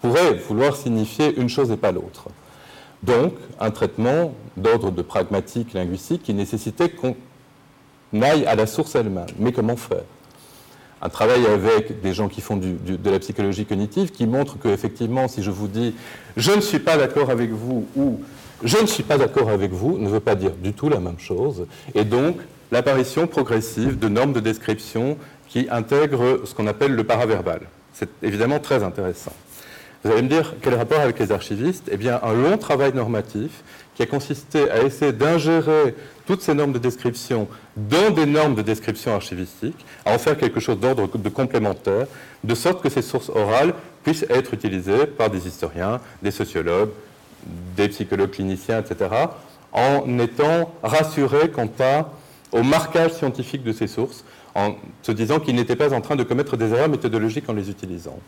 pourrait 0.02 0.34
vouloir 0.34 0.76
signifier 0.76 1.36
une 1.40 1.50
chose 1.50 1.72
et 1.72 1.78
pas 1.78 1.92
l'autre. 1.92 2.28
Donc, 3.02 3.34
un 3.60 3.72
traitement 3.72 4.34
d'ordre 4.58 4.92
de 4.92 5.02
pragmatique 5.02 5.74
linguistique 5.74 6.24
qui 6.24 6.34
nécessitait 6.34 6.90
qu'on 6.90 7.16
aille 8.22 8.46
à 8.46 8.56
la 8.56 8.68
source 8.68 8.96
elle-même. 8.96 9.26
Mais 9.40 9.52
comment 9.52 9.76
faire? 9.76 10.04
Un 11.02 11.10
travail 11.10 11.46
avec 11.46 12.02
des 12.02 12.14
gens 12.14 12.30
qui 12.30 12.40
font 12.40 12.56
de 12.56 13.10
la 13.10 13.20
psychologie 13.20 13.66
cognitive 13.66 14.12
qui 14.12 14.26
montre 14.26 14.58
qu'effectivement, 14.58 15.28
si 15.28 15.44
je 15.44 15.52
vous 15.52 15.68
dis 15.68 15.96
je 16.38 16.52
ne 16.52 16.62
suis 16.62 16.80
pas 16.80 16.96
d'accord 16.96 17.30
avec 17.30 17.52
vous 17.52 17.86
ou 17.96 18.22
je 18.64 18.78
ne 18.78 18.86
suis 18.86 19.04
pas 19.04 19.18
d'accord 19.18 19.50
avec 19.50 19.72
vous 19.72 19.98
ne 19.98 20.10
veut 20.10 20.20
pas 20.20 20.36
dire 20.36 20.52
du 20.52 20.74
tout 20.74 20.90
la 20.90 21.00
même 21.00 21.20
chose. 21.20 21.66
Et 21.96 22.04
donc, 22.04 22.38
l'apparition 22.72 23.28
progressive 23.28 24.00
de 24.00 24.08
normes 24.08 24.34
de 24.34 24.40
description 24.40 25.18
qui 25.48 25.68
intègrent 25.70 26.42
ce 26.46 26.54
qu'on 26.56 26.68
appelle 26.68 26.96
le 26.96 27.04
paraverbal. 27.04 27.62
C'est 27.94 28.10
évidemment 28.24 28.60
très 28.60 28.84
intéressant. 28.84 29.34
Vous 30.04 30.12
allez 30.12 30.22
me 30.22 30.28
dire 30.28 30.56
quel 30.62 30.76
rapport 30.76 31.00
avec 31.00 31.20
les 31.20 31.32
archivistes? 31.32 31.88
Eh 31.92 31.98
bien, 31.98 32.20
un 32.24 32.34
long 32.34 32.58
travail 32.58 32.94
normatif 32.94 33.64
qui 33.96 34.04
a 34.04 34.06
consisté 34.06 34.70
à 34.70 34.84
essayer 34.84 35.14
d'ingérer 35.14 35.96
toutes 36.26 36.42
ces 36.42 36.54
normes 36.54 36.74
de 36.74 36.80
description 36.80 37.48
dans 37.78 38.10
des 38.10 38.26
normes 38.26 38.56
de 38.56 38.62
description 38.62 39.14
archivistique, 39.14 39.86
à 40.06 40.16
en 40.16 40.18
faire 40.18 40.38
quelque 40.38 40.60
chose 40.60 40.80
d'ordre 40.80 41.08
de 41.18 41.30
complémentaire, 41.30 42.08
de 42.44 42.56
sorte 42.56 42.82
que 42.82 42.90
ces 42.90 43.02
sources 43.02 43.30
orales 43.30 43.74
puissent 44.04 44.26
être 44.30 44.54
utilisées 44.54 45.06
par 45.06 45.30
des 45.30 45.48
historiens, 45.48 46.02
des 46.22 46.32
sociologues, 46.32 46.90
des 47.76 47.90
psychologues 47.90 48.32
cliniciens, 48.32 48.80
etc., 48.80 49.10
en 49.72 50.20
étant 50.20 50.72
rassurés 50.84 51.50
quant 51.50 51.68
au 52.52 52.62
marquage 52.62 53.14
scientifique 53.14 53.64
de 53.64 53.72
ces 53.72 53.88
sources, 53.88 54.24
en 54.56 54.76
se 55.02 55.12
disant 55.12 55.40
qu'ils 55.40 55.56
n'étaient 55.56 55.76
pas 55.76 55.94
en 55.94 56.02
train 56.02 56.16
de 56.16 56.24
commettre 56.24 56.58
des 56.58 56.72
erreurs 56.72 56.90
méthodologiques 56.90 57.50
en 57.50 57.54
les 57.54 57.70
utilisant. 57.70 58.20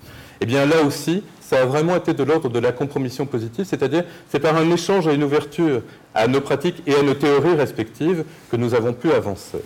Eh 0.42 0.46
bien 0.46 0.66
là 0.66 0.82
aussi, 0.82 1.24
ça 1.40 1.62
a 1.62 1.66
vraiment 1.66 1.96
été 1.96 2.14
de 2.14 2.24
l'ordre 2.24 2.50
de 2.50 2.60
la 2.60 2.72
compromission 2.72 3.28
positive, 3.28 3.66
c'est-à-dire 3.66 4.04
c'est 4.32 4.40
par 4.40 4.56
un 4.56 4.70
échange 4.72 5.08
et 5.08 5.14
une 5.14 5.24
ouverture 5.24 5.84
à 6.16 6.28
nos 6.28 6.42
pratiques 6.42 6.82
et 6.88 6.96
à 6.96 7.04
nos 7.04 7.14
théories 7.14 7.54
respectives 7.54 8.26
que 8.50 8.58
nous 8.58 8.74
avons 8.74 8.94
pu 8.94 9.12
avancer. 9.12 9.60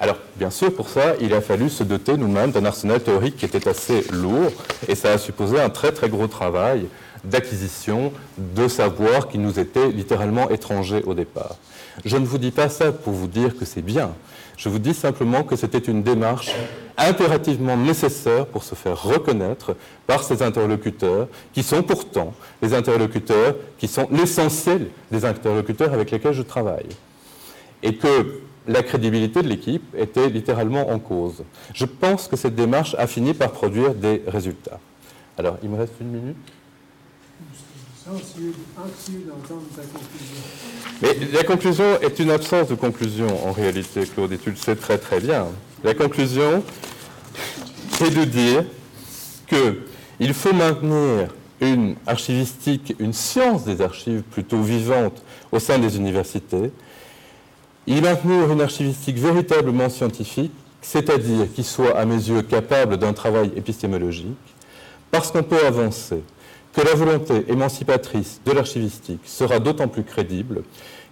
Alors, 0.00 0.16
bien 0.36 0.50
sûr, 0.50 0.74
pour 0.74 0.88
ça, 0.88 1.14
il 1.20 1.34
a 1.34 1.42
fallu 1.42 1.68
se 1.68 1.84
doter 1.84 2.16
nous-mêmes 2.16 2.52
d'un 2.52 2.64
arsenal 2.64 3.00
théorique 3.00 3.36
qui 3.36 3.44
était 3.44 3.68
assez 3.68 4.06
lourd, 4.10 4.50
et 4.88 4.94
ça 4.94 5.12
a 5.12 5.18
supposé 5.18 5.60
un 5.60 5.68
très 5.68 5.92
très 5.92 6.08
gros 6.08 6.26
travail 6.26 6.86
d'acquisition 7.24 8.12
de 8.38 8.68
savoir 8.68 9.28
qui 9.28 9.38
nous 9.38 9.58
était 9.58 9.90
littéralement 9.90 10.50
étranger 10.50 11.02
au 11.06 11.14
départ. 11.14 11.56
Je 12.04 12.16
ne 12.16 12.24
vous 12.24 12.38
dis 12.38 12.50
pas 12.50 12.68
ça 12.68 12.92
pour 12.92 13.12
vous 13.12 13.26
dire 13.26 13.56
que 13.56 13.64
c'est 13.64 13.82
bien. 13.82 14.12
Je 14.56 14.68
vous 14.68 14.78
dis 14.78 14.94
simplement 14.94 15.42
que 15.42 15.56
c'était 15.56 15.78
une 15.78 16.02
démarche 16.02 16.54
impérativement 16.98 17.76
nécessaire 17.76 18.44
pour 18.46 18.62
se 18.62 18.74
faire 18.74 19.02
reconnaître 19.02 19.74
par 20.06 20.22
ces 20.22 20.42
interlocuteurs, 20.42 21.28
qui 21.54 21.62
sont 21.62 21.82
pourtant 21.82 22.34
les 22.60 22.74
interlocuteurs 22.74 23.54
qui 23.78 23.88
sont 23.88 24.06
l'essentiel 24.10 24.88
des 25.10 25.24
interlocuteurs 25.24 25.94
avec 25.94 26.10
lesquels 26.10 26.34
je 26.34 26.42
travaille. 26.42 26.88
Et 27.82 27.96
que 27.96 28.42
la 28.68 28.82
crédibilité 28.82 29.42
de 29.42 29.48
l'équipe 29.48 29.94
était 29.96 30.28
littéralement 30.28 30.90
en 30.90 30.98
cause. 30.98 31.42
Je 31.72 31.86
pense 31.86 32.28
que 32.28 32.36
cette 32.36 32.54
démarche 32.54 32.94
a 32.98 33.06
fini 33.06 33.32
par 33.32 33.52
produire 33.52 33.94
des 33.94 34.22
résultats. 34.26 34.78
Alors, 35.38 35.56
il 35.62 35.70
me 35.70 35.78
reste 35.78 35.94
une 36.02 36.08
minute? 36.08 36.36
Mais 41.02 41.16
la 41.32 41.44
conclusion 41.44 42.00
est 42.00 42.18
une 42.18 42.30
absence 42.30 42.68
de 42.68 42.74
conclusion 42.74 43.26
en 43.46 43.52
réalité, 43.52 44.02
Claude, 44.04 44.32
et 44.32 44.38
tu 44.38 44.50
le 44.50 44.56
sais 44.56 44.76
très 44.76 44.98
très 44.98 45.20
bien. 45.20 45.46
La 45.84 45.94
conclusion 45.94 46.62
est 48.00 48.10
de 48.10 48.24
dire 48.24 48.64
qu'il 49.48 50.34
faut 50.34 50.52
maintenir 50.52 51.28
une 51.60 51.96
archivistique, 52.06 52.94
une 52.98 53.12
science 53.12 53.64
des 53.64 53.80
archives 53.80 54.22
plutôt 54.22 54.62
vivante 54.62 55.22
au 55.52 55.58
sein 55.58 55.78
des 55.78 55.96
universités, 55.96 56.70
y 57.86 58.00
maintenir 58.00 58.50
une 58.50 58.60
archivistique 58.60 59.18
véritablement 59.18 59.88
scientifique, 59.88 60.52
c'est-à-dire 60.82 61.46
qui 61.54 61.62
soit 61.62 61.96
à 61.96 62.04
mes 62.04 62.14
yeux 62.14 62.42
capable 62.42 62.96
d'un 62.96 63.12
travail 63.12 63.52
épistémologique, 63.56 64.38
parce 65.10 65.30
qu'on 65.30 65.42
peut 65.42 65.66
avancer 65.66 66.22
que 66.72 66.80
la 66.80 66.94
volonté 66.94 67.44
émancipatrice 67.48 68.40
de 68.44 68.52
l'archivistique 68.52 69.20
sera 69.24 69.58
d'autant 69.58 69.88
plus 69.88 70.04
crédible 70.04 70.62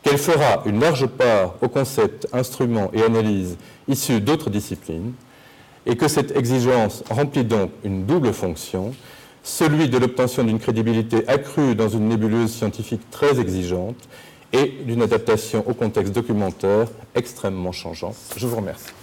qu'elle 0.02 0.18
fera 0.18 0.62
une 0.66 0.80
large 0.80 1.06
part 1.06 1.54
aux 1.60 1.68
concepts, 1.68 2.28
instruments 2.32 2.90
et 2.92 3.02
analyses 3.02 3.56
issus 3.88 4.20
d'autres 4.20 4.50
disciplines, 4.50 5.12
et 5.86 5.96
que 5.96 6.06
cette 6.06 6.36
exigence 6.36 7.02
remplit 7.10 7.44
donc 7.44 7.70
une 7.82 8.04
double 8.04 8.32
fonction, 8.32 8.94
celui 9.42 9.88
de 9.88 9.98
l'obtention 9.98 10.44
d'une 10.44 10.58
crédibilité 10.58 11.26
accrue 11.28 11.74
dans 11.74 11.88
une 11.88 12.08
nébuleuse 12.08 12.52
scientifique 12.52 13.00
très 13.10 13.40
exigeante 13.40 13.96
et 14.52 14.74
d'une 14.84 15.02
adaptation 15.02 15.64
au 15.66 15.74
contexte 15.74 16.12
documentaire 16.12 16.88
extrêmement 17.14 17.72
changeant. 17.72 18.14
Je 18.36 18.46
vous 18.46 18.56
remercie. 18.56 18.97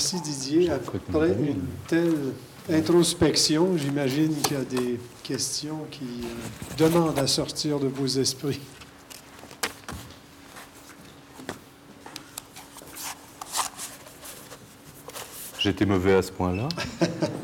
Merci 0.00 0.18
Didier. 0.22 0.70
Après 0.70 1.28
une 1.28 1.60
telle 1.86 2.32
introspection, 2.72 3.76
j'imagine 3.76 4.34
qu'il 4.34 4.56
y 4.56 4.60
a 4.60 4.64
des 4.64 4.98
questions 5.22 5.80
qui 5.90 6.24
euh, 6.24 6.78
demandent 6.78 7.18
à 7.18 7.26
sortir 7.26 7.78
de 7.78 7.86
vos 7.86 8.06
esprits. 8.06 8.62
J'étais 15.58 15.84
mauvais 15.84 16.14
à 16.14 16.22
ce 16.22 16.32
point-là. 16.32 16.68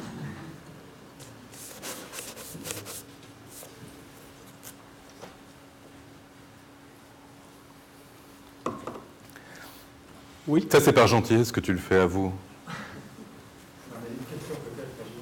Oui, 10.46 10.62
ça 10.70 10.78
c'est 10.80 10.92
pas 10.92 11.06
gentil 11.10 11.44
ce 11.44 11.50
que 11.50 11.58
tu 11.58 11.72
le 11.72 11.78
fais 11.82 11.98
à 11.98 12.06
vous. 12.06 12.30
Non 12.30 13.98
mais 13.98 14.14
Une 14.14 14.22
question 14.30 14.54
peut-être, 14.62 14.94
je 15.02 15.18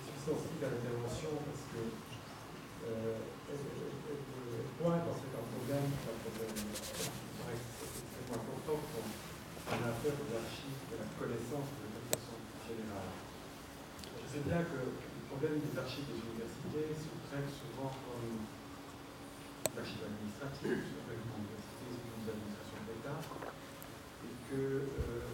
suis 0.00 0.16
sensible 0.24 0.64
à 0.64 0.72
l'intervention 0.72 1.28
parce 1.44 1.64
que 1.68 1.80
pour 4.80 4.88
moi, 4.88 4.96
quand 5.04 5.12
c'est 5.12 5.28
un 5.36 5.44
problème, 5.44 5.92
c'est 5.92 6.08
un 6.08 6.18
problème 6.24 6.56
qui 6.56 6.72
me 6.72 7.36
paraît 7.36 7.60
extrêmement 7.60 8.40
important 8.48 8.80
pour 8.80 9.04
un 9.76 9.82
affaire 9.92 10.16
d'archives 10.32 10.80
de 10.88 10.96
la 11.04 11.08
connaissance 11.20 11.68
de 11.68 12.00
façon 12.08 12.36
générale. 12.64 13.12
Je 13.12 14.24
sais 14.24 14.40
bien 14.40 14.64
que 14.72 14.88
les 14.88 15.24
problèmes 15.28 15.60
des 15.60 15.74
archives 15.76 16.08
des 16.08 16.16
universités 16.16 16.96
sont 16.96 17.20
très 17.28 17.44
souvent 17.44 17.92
comme 17.92 18.40
des 18.40 19.76
archives 19.76 20.00
administratives, 20.00 20.96
des 20.96 21.20
universités 21.28 21.92
ou 21.92 22.24
des 22.24 22.32
administrations 22.32 22.80
de 22.88 22.96
l'État 22.96 23.20
et 24.48 24.56
que 24.56 24.56
euh, 24.56 25.28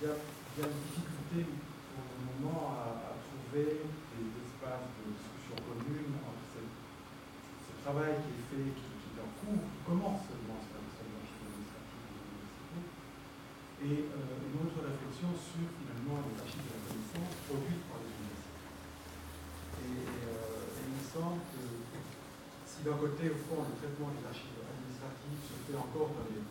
il 0.00 0.08
y, 0.08 0.12
a, 0.12 0.68
une 0.68 0.84
difficulté 0.92 1.48
pour 1.48 2.04
le 2.04 2.44
moment 2.44 2.76
à, 2.76 3.16
trouver 3.24 3.80
des 3.80 4.28
espaces 4.44 4.92
de 4.92 5.16
discussion 5.16 5.56
commune 5.64 6.20
entre 6.20 6.52
ce, 6.52 7.72
travail 7.80 8.20
qui 8.20 8.36
est 8.36 8.44
fait, 8.52 8.68
qui, 8.76 8.92
est 8.92 9.24
en 9.24 9.32
cours, 9.40 9.56
qui 9.56 9.80
commence 9.88 10.28
seulement 10.28 10.60
de 10.60 10.76
l'université, 11.48 12.76
et 13.80 14.04
euh, 14.12 14.44
une 14.44 14.68
autre 14.68 14.84
réflexion 14.84 15.32
sur 15.32 15.64
finalement 15.80 16.20
les 16.28 16.36
archives 16.36 16.60
de 16.60 16.76
la 16.76 16.82
connaissance 16.92 17.32
produites 17.48 17.88
par 17.88 18.04
les 18.04 18.12
universités. 18.12 18.68
Et, 19.80 20.04
euh, 20.28 20.76
il 20.84 20.92
me 20.92 21.04
semble 21.08 21.40
que 21.56 21.64
si 22.68 22.84
d'un 22.84 23.00
côté, 23.00 23.32
au 23.32 23.40
fond, 23.48 23.64
le 23.64 23.80
traitement 23.80 24.12
des 24.12 24.28
archives 24.28 24.60
administratives 24.60 25.40
se 25.40 25.56
fait 25.64 25.78
encore 25.80 26.12
dans 26.12 26.28
les, 26.28 26.44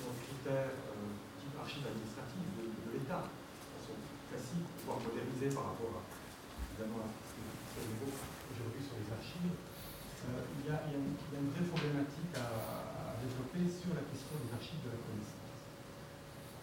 sur 0.00 0.16
critères 0.16 0.72
euh, 0.72 1.12
type 1.36 1.52
archives 1.60 1.84
administratives 1.84 2.48
de, 2.56 2.96
l'État, 2.96 3.28
de 3.28 3.68
façon 3.76 3.94
classique, 4.32 4.68
voire 4.88 4.96
modernisée 5.04 5.52
par 5.52 5.76
rapport 5.76 6.00
à, 6.00 6.02
évidemment, 6.72 7.04
à 7.04 7.08
ce 7.12 7.36
qui 7.36 7.44
se 7.44 7.84
aujourd'hui 7.84 8.80
sur 8.80 8.96
les 8.96 9.08
archives, 9.12 9.56
euh, 9.60 10.56
il, 10.56 10.64
y 10.64 10.72
a, 10.72 10.80
une, 10.88 11.52
vraie 11.52 11.68
problématique 11.68 12.32
à, 12.32 13.12
à 13.12 13.20
développer 13.20 13.68
sur 13.68 13.92
la 13.92 14.04
question 14.08 14.40
des 14.40 14.52
archives 14.56 14.80
de 14.80 14.92
la 14.96 15.00
connaissance. 15.04 15.40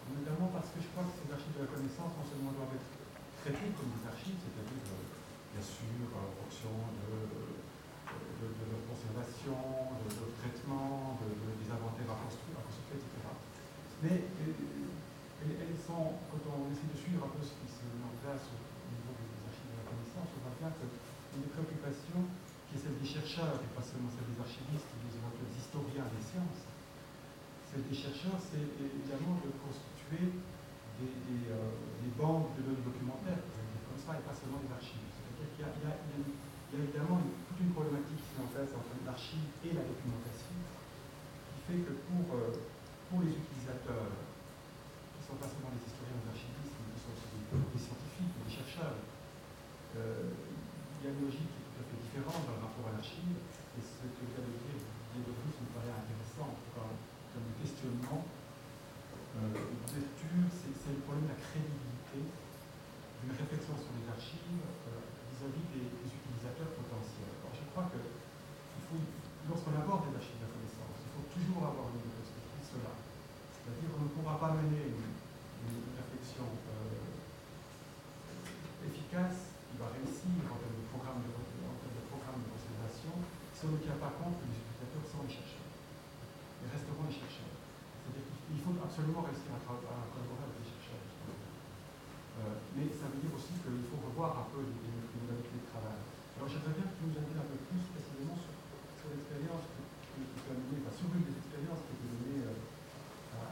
Notamment 0.08 0.48
parce 0.50 0.72
que 0.72 0.80
je 0.82 0.88
crois 0.90 1.04
que 1.06 1.14
ces 1.20 1.28
archives 1.30 1.54
de 1.54 1.62
la 1.62 1.70
connaissance 1.70 2.16
non 2.16 2.26
seulement 2.26 2.54
doivent 2.56 2.74
être 2.74 2.90
traitées 3.44 3.70
comme 3.76 3.92
des 3.92 4.04
archives, 4.08 4.40
c'est-à-dire 4.40 4.82
euh, 4.82 5.04
bien 5.54 5.62
sûr 5.62 6.02
en 6.10 6.32
fonction 6.42 6.74
de, 6.96 7.68
de, 8.38 8.46
de, 8.46 8.78
conservation, 8.86 9.58
de 9.58 10.08
leur 10.14 10.30
traitement, 10.38 11.18
des 11.22 11.68
inventaires 11.68 12.10
à 12.14 12.18
construire, 12.22 12.62
etc. 12.94 13.04
Mais 14.02 14.14
euh, 14.14 15.58
elles, 15.58 15.80
sont, 15.82 16.14
quand 16.30 16.42
on 16.46 16.70
essaie 16.70 16.86
de 16.86 16.98
suivre 16.98 17.26
un 17.26 17.32
peu 17.34 17.42
ce 17.42 17.54
qui 17.58 17.66
se 17.66 17.82
met 17.82 18.06
en 18.06 18.14
place 18.22 18.46
au 18.46 18.90
niveau 18.94 19.10
des 19.18 19.42
archives 19.42 19.70
de 19.70 19.78
la 19.82 19.86
connaissance, 19.90 20.28
on 20.38 20.40
voit 20.46 20.56
bien 20.58 20.70
qu'une 20.70 21.42
des 21.42 21.50
préoccupations 21.50 22.22
qui 22.70 22.78
est 22.78 22.82
celle 22.84 22.98
des 23.00 23.10
chercheurs, 23.10 23.58
et 23.58 23.70
pas 23.74 23.82
seulement 23.82 24.12
celle 24.12 24.28
des 24.30 24.38
archivistes, 24.38 24.86
des 24.86 25.54
historiens 25.56 26.06
des 26.06 26.22
sciences, 26.22 26.62
celle 27.68 27.84
des 27.84 27.96
chercheurs, 27.96 28.38
c'est 28.38 28.64
évidemment 28.64 29.40
de 29.44 29.50
construire 29.60 30.32
des, 31.00 31.10
des, 31.26 31.52
euh, 31.52 31.74
des, 32.00 32.12
banques 32.16 32.54
de 32.58 32.62
données 32.64 32.84
documentaires, 32.84 33.44
comme 33.44 34.00
ça, 34.00 34.18
et 34.18 34.24
pas 34.24 34.34
seulement 34.34 34.60
des 34.62 34.72
archives. 34.72 35.04
C'est-à-dire 35.10 35.48
qu'il 35.54 35.64
y, 35.64 35.68
a 35.68 35.98
évidemment 36.76 37.20
une, 37.24 37.32
toute 37.48 37.60
une 37.64 37.72
problématique 37.72 38.20
qui 38.20 38.32
est 38.36 38.42
en 38.44 38.50
place 38.52 38.70
entre 38.76 38.92
l'archive 39.04 39.48
et 39.64 39.72
la 39.72 39.84
documentation, 39.84 40.52
qui 40.52 41.58
fait 41.64 41.80
que 41.80 41.94
pour, 42.08 42.26
euh, 42.36 42.52
pour 43.08 43.24
les 43.24 43.32
utilisateurs, 43.32 44.12
qui 44.12 45.18
ne 45.20 45.24
sont 45.24 45.38
pas 45.40 45.48
seulement 45.48 45.72
des 45.72 45.84
historiens 45.84 46.20
des 46.20 46.28
archivistes, 46.28 46.76
mais 46.76 46.92
qui 46.92 47.00
sont 47.00 47.14
aussi 47.16 47.28
des, 47.48 47.80
scientifiques, 47.80 48.34
des 48.44 48.52
chercheurs, 48.52 49.00
euh, 49.96 50.36
il 50.36 51.00
y 51.00 51.06
a 51.08 51.10
une 51.16 51.24
logique 51.24 51.48
qui 51.48 51.60
est 51.60 51.66
tout 51.72 51.80
à 51.80 51.84
fait 51.88 52.00
différente 52.04 52.42
dans 52.44 52.56
le 52.58 52.62
rapport 52.68 52.86
à 52.92 53.00
l'archive, 53.00 53.32
et 53.32 53.80
ce 53.80 54.04
que 54.04 54.24
vient 54.28 54.44
de 54.44 54.52
dire 54.60 54.76
Didier 54.76 55.24
de 55.24 55.32
Vries 55.32 55.56
me 55.64 55.70
paraît 55.72 55.94
intéressant, 55.94 56.52
comme 56.76 57.48
questionnement 57.62 58.28
l'ouverture, 59.38 60.46
c'est 60.50 60.94
le 60.94 61.02
problème 61.06 61.30
de 61.30 61.32
la 61.34 61.38
crédibilité 61.38 62.20
d'une 63.22 63.34
réflexion 63.34 63.74
sur 63.78 63.92
les 63.94 64.06
archives 64.10 64.66
euh, 64.90 65.17
vis-à-vis 65.38 65.70
des, 65.70 65.86
utilisateurs 66.02 66.74
potentiels. 66.74 67.30
Alors, 67.38 67.54
je 67.54 67.62
crois 67.70 67.86
que 67.94 68.02
lorsqu'on 69.46 69.70
aborde 69.78 70.10
les 70.10 70.18
archives 70.18 70.42
de 70.42 70.50
connaissance, 70.50 70.98
il 70.98 71.14
faut 71.14 71.30
toujours 71.30 71.62
avoir 71.62 71.94
une 71.94 72.10
perspective 72.10 72.58
cela. 72.66 72.98
C'est-à-dire 72.98 73.94
qu'on 73.94 74.10
ne 74.10 74.14
pourra 74.18 74.34
pas 74.42 74.58
mener 74.58 74.98
une, 74.98 75.14
réflexion 75.68 76.48
euh, 76.48 77.12
efficace 78.88 79.52
qui 79.68 79.76
va 79.76 79.92
réussir 79.92 80.32
en 80.48 80.56
termes 80.58 80.80
de 80.80 80.86
programme 80.90 81.20
de, 81.20 81.28
de, 81.28 82.02
programme 82.08 82.40
de 82.40 82.48
conservation 82.48 83.14
si 83.52 83.62
on 83.68 83.76
ne 83.76 83.82
tient 83.84 84.00
pas 84.00 84.16
compte 84.16 84.40
que 84.40 84.46
les 84.48 84.56
utilisateurs 84.58 85.04
sont 85.06 85.22
les 85.22 85.34
chercheurs. 85.34 85.70
Ils 86.64 86.72
resteront 86.72 87.04
les 87.04 87.12
chercheurs 87.12 87.58
il 88.48 88.60
faut 88.64 88.72
absolument 88.80 89.22
réussir 89.28 89.52
à, 89.52 89.60
collaborer 89.60 90.44
avec 90.48 90.56
les 90.64 90.64
chercheurs. 90.64 90.77
Euh, 92.38 92.54
mais 92.78 92.86
ça 92.94 93.10
veut 93.10 93.18
dire 93.18 93.34
aussi 93.34 93.50
qu'il 93.58 93.82
faut 93.90 93.98
revoir 93.98 94.46
un 94.46 94.46
peu 94.54 94.62
les, 94.62 94.70
modalités 95.18 95.58
de 95.58 95.66
travail. 95.74 95.98
Alors 96.38 96.46
j'aimerais 96.46 96.74
bien 96.78 96.86
que 96.86 96.94
tu 96.94 97.02
nous 97.10 97.16
en 97.18 97.24
dises 97.26 97.40
un 97.42 97.48
peu 97.50 97.58
plus 97.66 97.82
précisément 97.90 98.38
sur, 98.38 99.10
l'expérience 99.10 99.66
que, 99.74 99.82
tu 100.22 100.46
as 100.46 100.54
menée, 100.54 100.82
sur 100.94 101.10
une 101.10 101.26
des 101.26 101.34
expériences 101.34 101.82
que 101.82 101.94
tu 101.98 102.04
as 102.06 102.14
menées 102.14 102.42
euh, 102.46 103.34
à, 103.34 103.42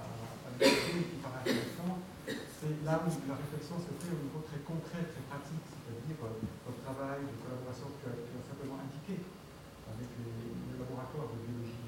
à 0.46 0.50
qui 0.54 1.18
paraît 1.18 1.42
intéressante. 1.42 1.98
C'est 2.30 2.78
là 2.86 3.02
où 3.02 3.10
la 3.10 3.36
réflexion 3.42 3.76
se 3.82 3.90
fait 3.90 4.12
au 4.14 4.20
niveau 4.22 4.40
très 4.46 4.62
concret, 4.62 5.02
très 5.02 5.24
pratique, 5.26 5.66
c'est-à-dire 5.66 6.18
euh, 6.22 6.38
votre 6.62 6.80
travail 6.86 7.26
de 7.26 7.34
collaboration 7.42 7.90
que 7.90 8.06
tu 8.06 8.06
as, 8.06 8.14
as 8.14 8.44
simplement 8.46 8.78
indiqué 8.86 9.18
avec 9.90 10.08
les, 10.22 10.78
laboratoires 10.78 11.26
de 11.34 11.38
biologie 11.42 11.86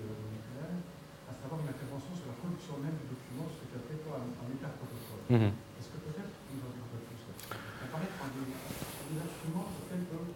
avoir 1.48 1.64
une 1.64 1.72
intervention 1.72 2.12
sur 2.12 2.28
la 2.28 2.36
production 2.36 2.76
même 2.84 2.92
du 3.00 3.08
document, 3.08 3.48
ce 3.48 3.56
que 3.64 3.66
tu 3.72 3.76
appelles 3.80 4.04
toi 4.04 4.20
un, 4.20 4.28
un 4.28 4.46
méta-protocole. 4.52 5.24
Mm 5.32 5.36
-hmm. 5.40 5.52
Est-ce 5.80 5.88
que 5.92 5.98
peut-être 6.04 6.32
tu 6.44 6.48
nous 6.52 6.64
en 6.68 6.72
dire 6.76 6.84
un 6.84 6.90
peu 6.92 7.00
plus 7.08 7.20
là-dessus 7.24 7.56
Apparaître 7.88 8.18
un 8.20 8.30
des, 8.36 8.46
des 8.52 9.18
instruments 9.24 9.68
sur 9.72 9.80
lesquels 9.80 10.06
peuvent 10.12 10.34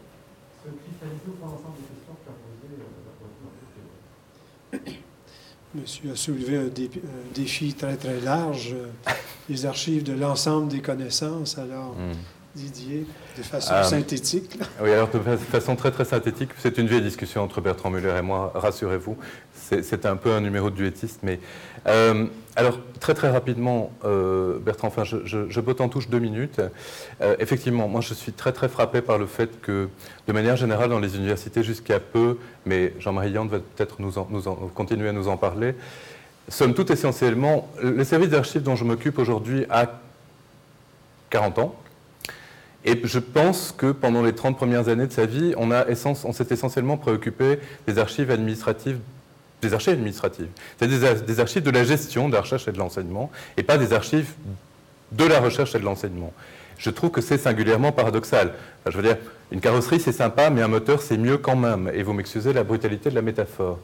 se 0.62 0.68
cristalliser 0.80 1.32
pour 1.36 1.46
l'ensemble 1.52 1.76
des 1.84 1.88
questions 1.92 2.16
que 2.16 2.24
tu 2.24 2.30
as 2.32 2.38
posées 2.40 2.76
euh, 2.80 3.02
Monsieur 5.74 6.12
a 6.12 6.16
soulevé 6.16 6.58
un, 6.58 6.66
dé, 6.66 6.90
un, 6.96 7.34
défi 7.34 7.72
très 7.72 7.96
très 7.96 8.20
large, 8.20 8.74
euh, 8.74 9.12
les 9.48 9.64
archives 9.64 10.02
de 10.02 10.12
l'ensemble 10.12 10.68
des 10.68 10.80
connaissances. 10.80 11.56
Alors, 11.56 11.94
mm. 11.94 12.12
Didier, 12.54 13.06
de 13.38 13.42
façon 13.42 13.72
euh, 13.72 13.82
synthétique. 13.82 14.58
Oui, 14.82 14.92
alors 14.92 15.08
de 15.08 15.36
façon 15.36 15.74
très 15.74 15.90
très 15.90 16.04
synthétique, 16.04 16.50
c'est 16.58 16.76
une 16.76 16.86
vieille 16.86 17.00
discussion 17.00 17.42
entre 17.42 17.62
Bertrand 17.62 17.88
Muller 17.88 18.14
et 18.18 18.20
moi, 18.20 18.52
rassurez-vous. 18.54 19.16
C'est 19.54 20.04
un 20.04 20.16
peu 20.16 20.32
un 20.32 20.42
numéro 20.42 20.68
de 20.68 20.76
duettiste, 20.76 21.20
mais 21.22 21.40
euh, 21.86 22.26
alors 22.54 22.78
très 23.00 23.14
très 23.14 23.30
rapidement, 23.30 23.90
euh, 24.04 24.58
Bertrand, 24.58 24.88
enfin, 24.88 25.02
je, 25.04 25.16
je, 25.24 25.60
botte 25.62 25.80
en 25.80 25.88
touche 25.88 26.10
deux 26.10 26.18
minutes. 26.18 26.60
effectivement, 27.38 27.88
moi 27.88 28.02
je 28.02 28.12
suis 28.12 28.32
très 28.32 28.52
très 28.52 28.68
frappé 28.68 29.00
par 29.00 29.16
le 29.16 29.26
fait 29.26 29.62
que, 29.62 29.88
de 30.28 30.32
manière 30.34 30.56
générale, 30.56 30.90
dans 30.90 31.00
les 31.00 31.16
universités 31.16 31.62
jusqu'à 31.62 32.00
peu, 32.00 32.36
mais 32.66 32.92
Jean-Marie 32.98 33.30
Yand 33.30 33.46
va 33.46 33.60
peut-être 33.60 34.02
nous, 34.02 34.12
nous 34.28 34.42
continuer 34.74 35.08
à 35.08 35.12
nous 35.12 35.28
en 35.28 35.38
parler, 35.38 35.74
sommes 36.48 36.74
tout 36.74 36.92
essentiellement, 36.92 37.70
le 37.82 38.04
service 38.04 38.28
d'archives 38.28 38.62
dont 38.62 38.76
je 38.76 38.84
m'occupe 38.84 39.18
aujourd'hui 39.18 39.64
a 39.70 39.86
40 41.30 41.58
ans. 41.60 41.81
Et 42.84 43.00
je 43.04 43.18
pense 43.18 43.72
que 43.76 43.92
pendant 43.92 44.22
les 44.22 44.34
30 44.34 44.56
premières 44.56 44.88
années 44.88 45.06
de 45.06 45.12
sa 45.12 45.26
vie, 45.26 45.54
on, 45.56 46.32
s'est 46.32 46.46
essentiellement 46.50 46.96
préoccupé 46.96 47.60
des 47.86 47.98
archives 47.98 48.30
administratives 48.30 48.98
des 49.60 49.74
archives 49.74 49.92
administratives. 49.92 50.48
C'est 50.78 50.88
des, 50.88 51.38
archives 51.40 51.62
de 51.62 51.70
la 51.70 51.84
gestion 51.84 52.28
de 52.28 52.34
la 52.34 52.40
recherche 52.40 52.66
et 52.66 52.72
de 52.72 52.78
l'enseignement, 52.78 53.30
et 53.56 53.62
pas 53.62 53.78
des 53.78 53.92
archives 53.92 54.32
de 55.12 55.24
la 55.24 55.38
recherche 55.38 55.76
et 55.76 55.78
de 55.78 55.84
l'enseignement. 55.84 56.32
Je 56.78 56.90
trouve 56.90 57.10
que 57.10 57.20
c'est 57.20 57.38
singulièrement 57.38 57.92
paradoxal. 57.92 58.54
je 58.84 58.96
veux 58.96 59.04
dire, 59.04 59.18
une 59.52 59.60
carrosserie, 59.60 60.00
c'est 60.00 60.10
sympa, 60.10 60.50
mais 60.50 60.62
un 60.62 60.68
moteur, 60.68 61.00
c'est 61.00 61.16
mieux 61.16 61.38
quand 61.38 61.54
même. 61.54 61.90
Et 61.94 62.02
vous 62.02 62.12
m'excusez 62.12 62.52
la 62.52 62.64
brutalité 62.64 63.08
de 63.08 63.14
la 63.14 63.22
métaphore. 63.22 63.78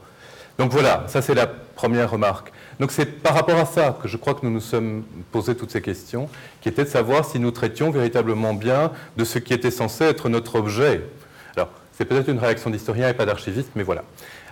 Donc 0.59 0.73
voilà, 0.73 1.05
ça 1.07 1.21
c'est 1.21 1.33
la 1.33 1.47
première 1.47 2.11
remarque. 2.11 2.51
Donc 2.81 2.91
c'est 2.91 3.05
par 3.05 3.33
rapport 3.33 3.57
à 3.57 3.65
ça 3.65 3.97
que 4.01 4.09
je 4.09 4.17
crois 4.17 4.33
que 4.33 4.45
nous 4.45 4.51
nous 4.51 4.59
sommes 4.59 5.05
posé 5.31 5.55
toutes 5.55 5.71
ces 5.71 5.81
questions, 5.81 6.27
qui 6.59 6.67
étaient 6.67 6.83
de 6.83 6.89
savoir 6.89 7.23
si 7.23 7.39
nous 7.39 7.51
traitions 7.51 7.91
véritablement 7.91 8.53
bien 8.53 8.91
de 9.15 9.23
ce 9.23 9.39
qui 9.39 9.53
était 9.53 9.71
censé 9.71 10.03
être 10.03 10.27
notre 10.27 10.55
objet. 10.55 11.01
Alors, 11.55 11.69
c'est 11.93 12.03
peut-être 12.03 12.27
une 12.27 12.39
réaction 12.39 12.69
d'historien 12.69 13.07
et 13.07 13.13
pas 13.13 13.25
d'archiviste, 13.25 13.69
mais 13.75 13.83
voilà. 13.83 14.03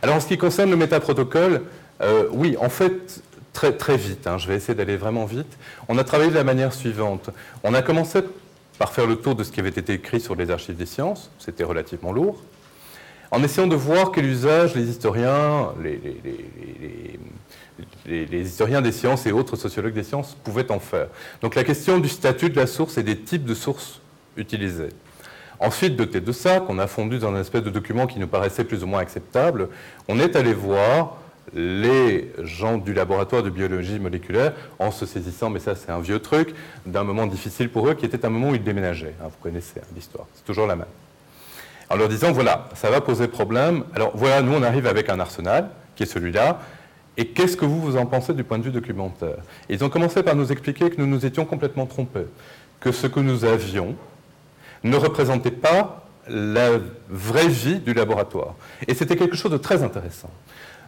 Alors 0.02 0.16
en 0.16 0.20
ce 0.22 0.28
qui 0.28 0.38
concerne 0.38 0.70
le 0.70 0.78
métaprotocole, 0.78 1.64
euh, 2.02 2.28
oui, 2.32 2.56
en 2.62 2.70
fait, 2.70 3.22
très, 3.52 3.74
très 3.74 3.98
vite, 3.98 4.28
hein, 4.28 4.38
je 4.38 4.48
vais 4.48 4.56
essayer 4.56 4.76
d'aller 4.76 4.96
vraiment 4.96 5.26
vite, 5.26 5.58
on 5.90 5.98
a 5.98 6.06
travaillé 6.06 6.30
de 6.30 6.36
la 6.36 6.46
manière 6.46 6.74
suivante. 6.74 7.32
On 7.66 7.74
a 7.74 7.82
commencé 7.82 8.22
par 8.80 8.94
faire 8.94 9.08
le 9.08 9.18
tour 9.18 9.36
de 9.36 9.44
ce 9.44 9.52
qui 9.52 9.60
avait 9.60 9.70
été 9.70 9.92
écrit 9.92 10.22
sur 10.22 10.36
les 10.36 10.52
archives 10.52 10.78
des 10.78 10.86
sciences, 10.86 11.32
c'était 11.38 11.66
relativement 11.66 12.14
lourd 12.14 12.42
en 13.32 13.44
essayant 13.44 13.68
de 13.68 13.76
voir 13.76 14.12
quel 14.12 14.26
usage 14.26 14.76
les 14.76 14.90
historiens, 14.90 15.74
les, 18.06 18.42
historiens 18.42 18.82
des 18.82 18.92
sciences 18.92 19.26
et 19.26 19.32
autres 19.32 19.56
sociologues 19.56 19.94
des 19.94 20.04
sciences 20.04 20.36
pouvaient 20.44 20.72
en 20.72 20.80
faire. 20.80 21.08
Donc 21.42 21.56
la 21.56 21.64
question 21.64 22.00
du 22.00 22.10
statut 22.10 22.50
de 22.50 22.56
la 22.56 22.68
source 22.68 22.98
et 22.98 23.04
des 23.04 23.18
types 23.18 23.46
de 23.46 23.54
sources 23.54 24.02
utilisées. 24.38 24.90
Ensuite, 25.60 25.96
doté 25.96 26.22
de 26.22 26.32
ça, 26.32 26.60
qu'on 26.60 26.78
a 26.78 26.88
fondu 26.88 27.18
dans 27.18 27.34
un 27.34 27.42
espèce 27.42 27.64
de 27.64 27.72
document 27.72 28.06
qui 28.06 28.20
nous 28.20 28.28
paraissait 28.28 28.64
plus 28.64 28.84
ou 28.84 28.88
moins 28.88 29.00
acceptable, 29.00 29.70
on 30.08 30.20
est 30.20 30.36
allé 30.36 30.54
voir 30.54 31.18
les 31.54 32.32
gens 32.44 32.78
du 32.78 32.94
laboratoire 32.94 33.42
de 33.42 33.50
biologie 33.50 34.00
moléculaire 34.00 34.54
en 34.80 34.92
se 34.92 35.06
saisissant, 35.06 35.50
mais 35.50 35.60
ça 35.60 35.76
c'est 35.76 35.92
un 35.92 36.00
vieux 36.00 36.20
truc, 36.20 36.54
d'un 36.86 37.04
moment 37.04 37.26
difficile 37.26 37.70
pour 37.70 37.88
eux 37.88 37.94
qui 37.94 38.06
était 38.06 38.26
un 38.26 38.30
moment 38.30 38.50
où 38.50 38.56
ils 38.56 38.64
déménageaient. 38.64 39.16
Hein, 39.22 39.30
vous 39.30 39.42
connaissez 39.42 39.80
hein, 39.80 39.88
l'histoire, 39.96 40.28
c'est 40.36 40.46
toujours 40.46 40.68
la 40.68 40.76
même. 40.76 40.88
En 41.90 41.96
leur 41.96 42.10
disant, 42.10 42.32
voilà, 42.32 42.68
ça 42.76 42.90
va 42.90 43.02
poser 43.02 43.28
problème. 43.28 43.84
Alors 43.96 44.12
voilà, 44.16 44.42
nous 44.42 44.54
on 44.54 44.64
arrive 44.64 44.88
avec 44.88 45.10
un 45.10 45.20
arsenal, 45.20 45.70
qui 45.96 46.04
est 46.04 46.08
celui-là, 46.08 46.60
et 47.18 47.28
qu'est-ce 47.28 47.58
que 47.58 47.66
vous, 47.66 47.82
vous 47.82 47.98
en 47.98 48.06
pensez 48.06 48.34
du 48.34 48.44
point 48.44 48.60
de 48.60 48.64
vue 48.64 48.72
documentaire? 48.72 49.38
Ils 49.70 49.84
ont 49.84 49.90
commencé 49.90 50.22
par 50.22 50.36
nous 50.36 50.52
expliquer 50.52 50.90
que 50.90 51.02
nous 51.02 51.08
nous 51.08 51.26
étions 51.26 51.46
complètement 51.46 51.86
trompés, 51.86 52.28
que 52.80 52.92
ce 52.92 53.08
que 53.08 53.20
nous 53.20 53.44
avions 53.44 53.96
ne 54.84 54.96
représentait 54.96 55.52
pas 55.52 56.06
la 56.30 56.72
vraie 57.10 57.48
vie 57.48 57.80
du 57.80 57.94
laboratoire. 57.94 58.54
Et 58.88 58.94
c'était 58.94 59.16
quelque 59.16 59.36
chose 59.36 59.52
de 59.52 59.58
très 59.58 59.82
intéressant. 59.82 60.30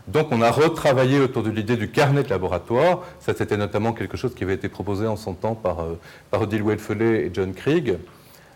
Donc 0.07 0.27
on 0.31 0.41
a 0.41 0.51
retravaillé 0.51 1.19
autour 1.19 1.43
de 1.43 1.49
l'idée 1.49 1.77
du 1.77 1.89
carnet 1.89 2.23
de 2.23 2.29
laboratoire. 2.29 3.01
Ça, 3.19 3.33
c'était 3.35 3.57
notamment 3.57 3.93
quelque 3.93 4.17
chose 4.17 4.33
qui 4.35 4.43
avait 4.43 4.55
été 4.55 4.69
proposé 4.69 5.07
en 5.07 5.15
son 5.15 5.33
temps 5.33 5.55
par, 5.55 5.81
euh, 5.81 5.99
Odile 6.31 6.63
Welfelet 6.63 7.25
et 7.25 7.31
John 7.33 7.53
Krieg. 7.53 7.97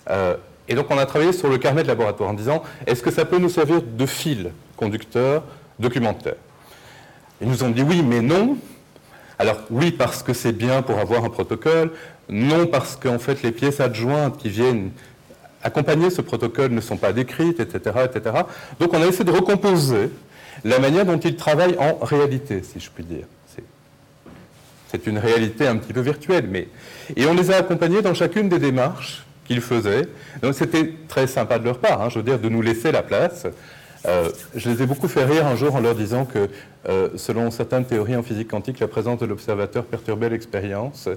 Euh, 0.09 0.35
et 0.67 0.75
donc 0.75 0.87
on 0.89 0.97
a 0.97 1.05
travaillé 1.05 1.33
sur 1.33 1.49
le 1.49 1.57
carnet 1.57 1.83
de 1.83 1.87
laboratoire 1.87 2.29
en 2.29 2.33
disant, 2.33 2.63
est-ce 2.87 3.03
que 3.03 3.11
ça 3.11 3.25
peut 3.25 3.37
nous 3.37 3.49
servir 3.49 3.81
de 3.81 4.05
fil 4.05 4.51
conducteur 4.77 5.43
documentaire? 5.79 6.35
Ils 7.41 7.47
nous 7.47 7.63
ont 7.63 7.69
dit 7.69 7.81
oui, 7.81 8.01
mais 8.01 8.21
non. 8.21 8.57
Alors 9.39 9.57
oui, 9.69 9.91
parce 9.91 10.23
que 10.23 10.33
c'est 10.33 10.53
bien 10.53 10.81
pour 10.81 10.99
avoir 10.99 11.25
un 11.25 11.29
protocole. 11.29 11.91
Non, 12.29 12.67
parce 12.67 12.95
qu'en 12.95 13.19
fait 13.19 13.43
les 13.43 13.51
pièces 13.51 13.79
adjointes 13.79 14.37
qui 14.37 14.49
viennent 14.49 14.91
accompagner 15.61 16.09
ce 16.09 16.21
protocole 16.21 16.71
ne 16.71 16.81
sont 16.81 16.97
pas 16.97 17.13
décrites, 17.13 17.59
etc., 17.59 18.05
etc. 18.05 18.35
Donc 18.79 18.93
on 18.93 19.01
a 19.01 19.05
essayé 19.05 19.25
de 19.25 19.31
recomposer 19.31 20.09
la 20.63 20.79
manière 20.79 21.05
dont 21.05 21.17
ils 21.17 21.35
travaillent 21.35 21.77
en 21.77 22.03
réalité, 22.03 22.63
si 22.63 22.79
je 22.79 22.89
puis 22.89 23.03
dire. 23.03 23.25
C'est 24.89 25.07
une 25.07 25.17
réalité 25.17 25.65
un 25.65 25.77
petit 25.77 25.91
peu 25.91 26.01
virtuelle, 26.01 26.45
mais... 26.47 26.67
Et 27.15 27.25
on 27.25 27.33
les 27.33 27.49
a 27.49 27.57
accompagnés 27.57 28.03
dans 28.03 28.13
chacune 28.13 28.47
des 28.47 28.59
démarches 28.59 29.25
qu'ils 29.45 29.61
faisaient. 29.61 30.07
Donc 30.41 30.53
c'était 30.53 30.93
très 31.07 31.27
sympa 31.27 31.59
de 31.59 31.65
leur 31.65 31.79
part, 31.79 32.01
hein, 32.01 32.09
je 32.09 32.19
veux 32.19 32.23
dire, 32.23 32.39
de 32.39 32.49
nous 32.49 32.61
laisser 32.61 32.91
la 32.91 33.03
place. 33.03 33.45
Euh, 34.05 34.29
je 34.55 34.69
les 34.69 34.83
ai 34.83 34.85
beaucoup 34.85 35.07
fait 35.07 35.23
rire 35.23 35.47
un 35.47 35.55
jour 35.55 35.75
en 35.75 35.79
leur 35.79 35.95
disant 35.95 36.25
que, 36.25 36.49
euh, 36.89 37.09
selon 37.15 37.51
certaines 37.51 37.85
théories 37.85 38.15
en 38.15 38.23
physique 38.23 38.49
quantique, 38.49 38.79
la 38.79 38.87
présence 38.87 39.19
de 39.19 39.25
l'observateur 39.25 39.85
perturbait 39.85 40.29
l'expérience. 40.29 41.07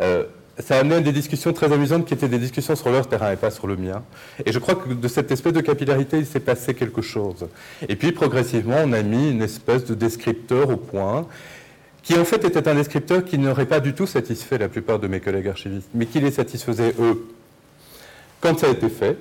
Euh, 0.00 0.24
ça 0.58 0.76
a 0.76 0.80
amené 0.80 0.96
à 0.96 1.00
des 1.00 1.12
discussions 1.12 1.52
très 1.52 1.70
amusantes 1.72 2.06
qui 2.06 2.14
étaient 2.14 2.28
des 2.28 2.38
discussions 2.38 2.74
sur 2.74 2.90
leur 2.90 3.06
terrain 3.06 3.30
et 3.30 3.36
pas 3.36 3.50
sur 3.50 3.66
le 3.66 3.76
mien. 3.76 4.02
Et 4.44 4.52
je 4.52 4.58
crois 4.58 4.74
que 4.74 4.92
de 4.92 5.08
cette 5.08 5.30
espèce 5.30 5.52
de 5.52 5.60
capillarité, 5.60 6.18
il 6.18 6.26
s'est 6.26 6.40
passé 6.40 6.74
quelque 6.74 7.02
chose. 7.02 7.46
Et 7.88 7.94
puis 7.94 8.10
progressivement, 8.10 8.78
on 8.82 8.92
a 8.92 9.02
mis 9.02 9.30
une 9.30 9.42
espèce 9.42 9.84
de 9.84 9.94
descripteur 9.94 10.70
au 10.70 10.78
point, 10.78 11.26
qui 12.02 12.18
en 12.18 12.24
fait 12.24 12.44
était 12.44 12.68
un 12.68 12.74
descripteur 12.74 13.24
qui 13.24 13.36
n'aurait 13.36 13.66
pas 13.66 13.80
du 13.80 13.92
tout 13.92 14.06
satisfait 14.06 14.58
la 14.58 14.68
plupart 14.68 14.98
de 14.98 15.08
mes 15.08 15.20
collègues 15.20 15.48
archivistes, 15.48 15.90
mais 15.92 16.06
qui 16.06 16.20
les 16.20 16.30
satisfaisait 16.30 16.94
eux. 17.00 17.26
Quand 18.46 18.56
ça 18.60 18.68
a 18.68 18.70
été 18.70 18.88
fait, 18.88 19.18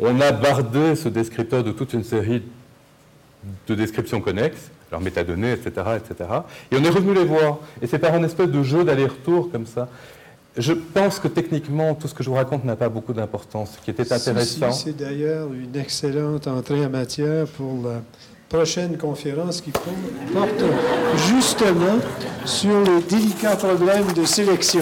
on 0.00 0.18
a 0.22 0.32
bardé 0.32 0.96
ce 0.96 1.10
descripteur 1.10 1.62
de 1.62 1.72
toute 1.72 1.92
une 1.92 2.04
série 2.04 2.42
de 3.66 3.74
descriptions 3.74 4.22
connexes, 4.22 4.70
leurs 4.90 5.02
métadonnées, 5.02 5.52
etc., 5.52 5.98
etc. 5.98 6.30
Et 6.70 6.76
on 6.76 6.82
est 6.82 6.88
revenu 6.88 7.12
les 7.12 7.24
voir. 7.24 7.58
Et 7.82 7.86
c'est 7.86 7.98
par 7.98 8.14
un 8.14 8.24
espèce 8.24 8.48
de 8.48 8.62
jeu 8.62 8.82
d'aller-retour 8.82 9.50
comme 9.52 9.66
ça. 9.66 9.90
Je 10.56 10.72
pense 10.72 11.18
que 11.18 11.28
techniquement, 11.28 11.94
tout 11.94 12.08
ce 12.08 12.14
que 12.14 12.22
je 12.22 12.30
vous 12.30 12.36
raconte 12.36 12.64
n'a 12.64 12.76
pas 12.76 12.88
beaucoup 12.88 13.12
d'importance. 13.12 13.76
Ce 13.78 13.84
qui 13.84 13.90
était 13.90 14.10
intéressant. 14.10 14.72
c'est 14.72 14.96
d'ailleurs 14.96 15.52
une 15.52 15.78
excellente 15.78 16.46
entrée 16.46 16.86
en 16.86 16.90
matière 16.90 17.46
pour 17.46 17.74
la 17.84 18.00
prochaine 18.48 18.96
conférence 18.96 19.60
qui 19.60 19.70
porte 19.70 20.64
justement 21.28 21.98
sur 22.46 22.80
les 22.84 23.02
délicats 23.02 23.56
problèmes 23.56 24.12
de 24.14 24.24
sélection. 24.24 24.62